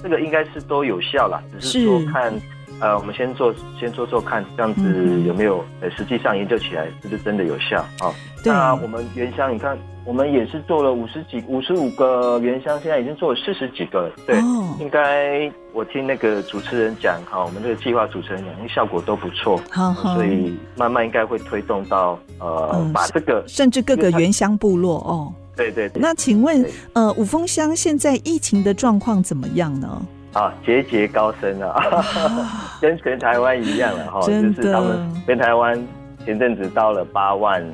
[0.00, 2.32] 这个应该是都有效啦，只是说看。
[2.80, 5.64] 呃，我们先做，先做做看，这样子有没有？
[5.80, 8.12] 呃，实际上研究起来是不是真的有效啊？
[8.42, 8.52] 对。
[8.52, 14.12] 那我们原乡，你看，我们也是做了五十几、五十五个原乡，现在已经做了四十几个了。
[14.26, 25.32] 对，哦、应该我听那个主持人讲，哈，我们这个计划主持人讲，效果都不错，好好，所以慢慢应该会推动到呃、嗯，把这个甚至各个原乡部落哦。
[25.56, 26.02] 对对对。
[26.02, 30.02] 那请问，呃，五峰乡现在疫情的状况怎么样呢？
[30.34, 32.04] 啊，节节高升了，啊、
[32.82, 35.80] 跟全台湾一样了哈，就是他们全台湾
[36.26, 37.64] 前阵子到了八万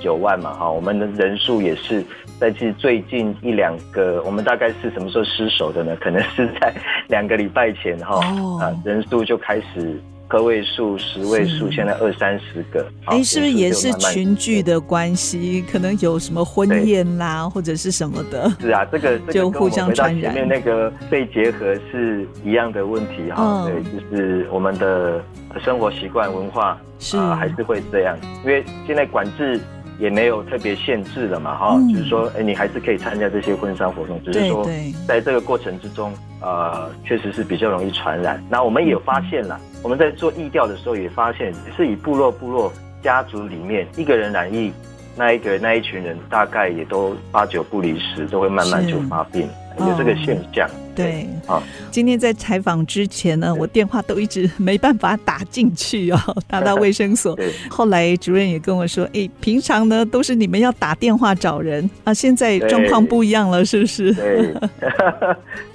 [0.00, 2.04] 九万嘛哈，我们的人数也是
[2.38, 5.96] 在其实最近一两个，我们大概是什么时候失守的呢？
[6.00, 6.72] 可能是在
[7.08, 8.18] 两个礼拜前哈，
[8.64, 10.00] 啊，人数就开始。
[10.34, 12.84] 个位数、十位数，现在二三十个。
[13.04, 15.64] 哎、欸，是不是也是群聚的关系？
[15.70, 18.50] 可能有什么婚宴啦，或者是什么的？
[18.60, 20.34] 是啊，这个就互相传染。
[20.34, 23.82] 前面那个肺结合是一样的问题哈、嗯。
[23.82, 25.22] 对，就是我们的
[25.64, 29.60] 生活习惯、文化是、呃、还是会这样，因为现在管制。
[29.98, 34.66] 也没有特别限制了嘛，哈、嗯，就是说，哎，你还是可以参加这些婚丧活动，只是说，
[35.06, 38.42] 在这个过程之中，呃，确实是比较容易传染。
[38.50, 42.72] 那我们也有发现了、嗯，我们在做疫调的时候也发现，是以部落部落
[43.02, 44.72] 家族里面一个人染疫，
[45.16, 49.48] 那一个那一群人大概也都八九不离十，都会慢慢就发病。
[49.78, 50.68] 有这个现象。
[50.94, 51.60] 对，好，
[51.90, 57.36] 今天在采访之前呢，我电话都一直没办法打进去哦， 打到卫生所。
[57.68, 64.14] 后来主任也跟我说，哎，平常呢都是你们要打电话找人啊，现在状况不一样了，是不是？
[64.14, 64.54] 对，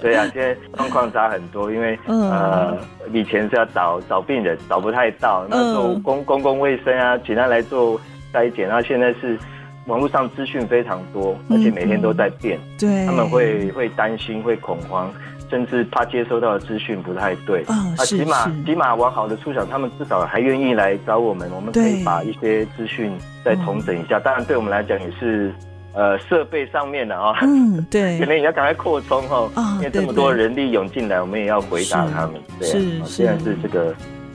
[0.00, 2.78] 对啊，现在状况差很多，因为呃，
[3.12, 8.00] 以前是要找找病人，找不太到，那时候公公共卫生啊，请他来做
[8.32, 9.38] 筛检，然后现在是。
[9.86, 15.12] 网络上资讯非常多，而且每天都在变，嗯、对，他们会会担心、会恐慌，
[15.48, 17.62] 甚至怕接收到的资讯不太对。
[17.62, 23.10] 啊、哦，起码起码往好的处想，他们至少还愿意来找我们，我们可以把一些资讯
[23.44, 24.20] 再重整一下。
[24.20, 25.52] 当然，对我们来讲也是
[25.94, 32.34] 呃设备上面的啊，嗯，对， 可能也要赶快扩充哈，哦、因为这么多人力涌进来，我们也要回答他们。
[32.60, 33.94] 是，对啊、是，现在是这个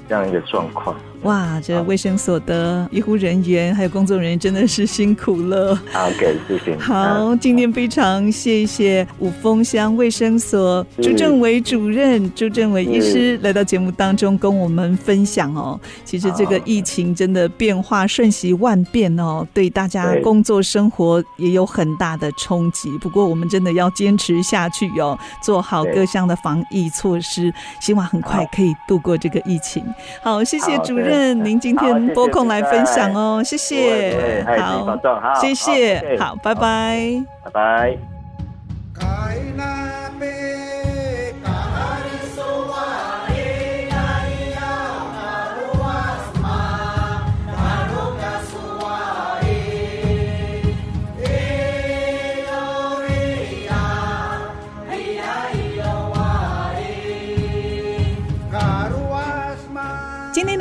[0.10, 0.96] 这样一个状况。
[1.26, 5.76] 哇，这卫生所的医护人员还有工作人员真的是辛苦了。
[5.91, 6.78] 好，OK，谢谢。
[6.78, 15.80] 好，今天非常谢谢五峰乡卫生所朱政委主任、朱政委医师来到节目当中跟我们分享哦。
[16.03, 22.95] 其实这个疫情真的变化瞬息万变哦，对大家工作生活也有很大的冲击。
[22.99, 27.51] 不过我们真的要坚持下去哦，做好各项的防疫措施，
[27.82, 29.84] 希望很快可以度过这个疫情。
[30.21, 31.14] 好，谢谢主任。
[31.34, 34.99] 您今天拨空来分享哦，谢谢，好，
[35.36, 38.14] 谢谢，好，拜拜，拜拜。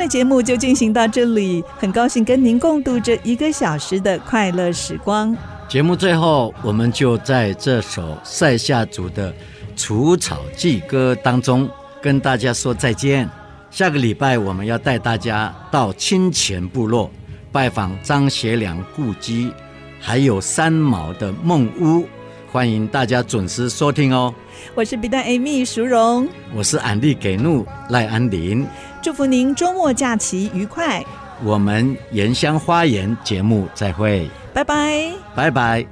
[0.07, 5.35] 节目就进行到这里，很高兴跟您共度这一个小时的快乐时光。
[5.67, 9.33] 节目最后，我们就在这首塞夏族的
[9.75, 11.69] 除草祭歌当中
[12.01, 13.29] 跟大家说再见。
[13.71, 17.11] 下个礼拜我们要带大家到清前部落
[17.51, 19.51] 拜访张学良故居，
[19.99, 22.07] 还有三毛的梦屋，
[22.55, 24.33] 欢迎大家准时收听哦。
[24.73, 28.65] 我是 B 站 Amy 淑荣，我是安利给怒赖安林。
[29.03, 31.03] 祝福您周末假期愉快！
[31.43, 35.85] 我们原乡花园节目再会，拜拜，拜拜。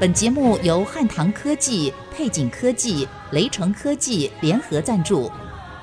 [0.00, 5.30] 本节目由汉唐科技、配景科技、雷诚科技联合赞助，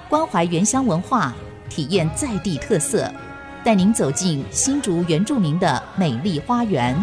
[0.09, 1.31] 关怀原乡文化，
[1.69, 3.07] 体验在地特色，
[3.63, 6.97] 带您走进新竹原住民的美丽花园。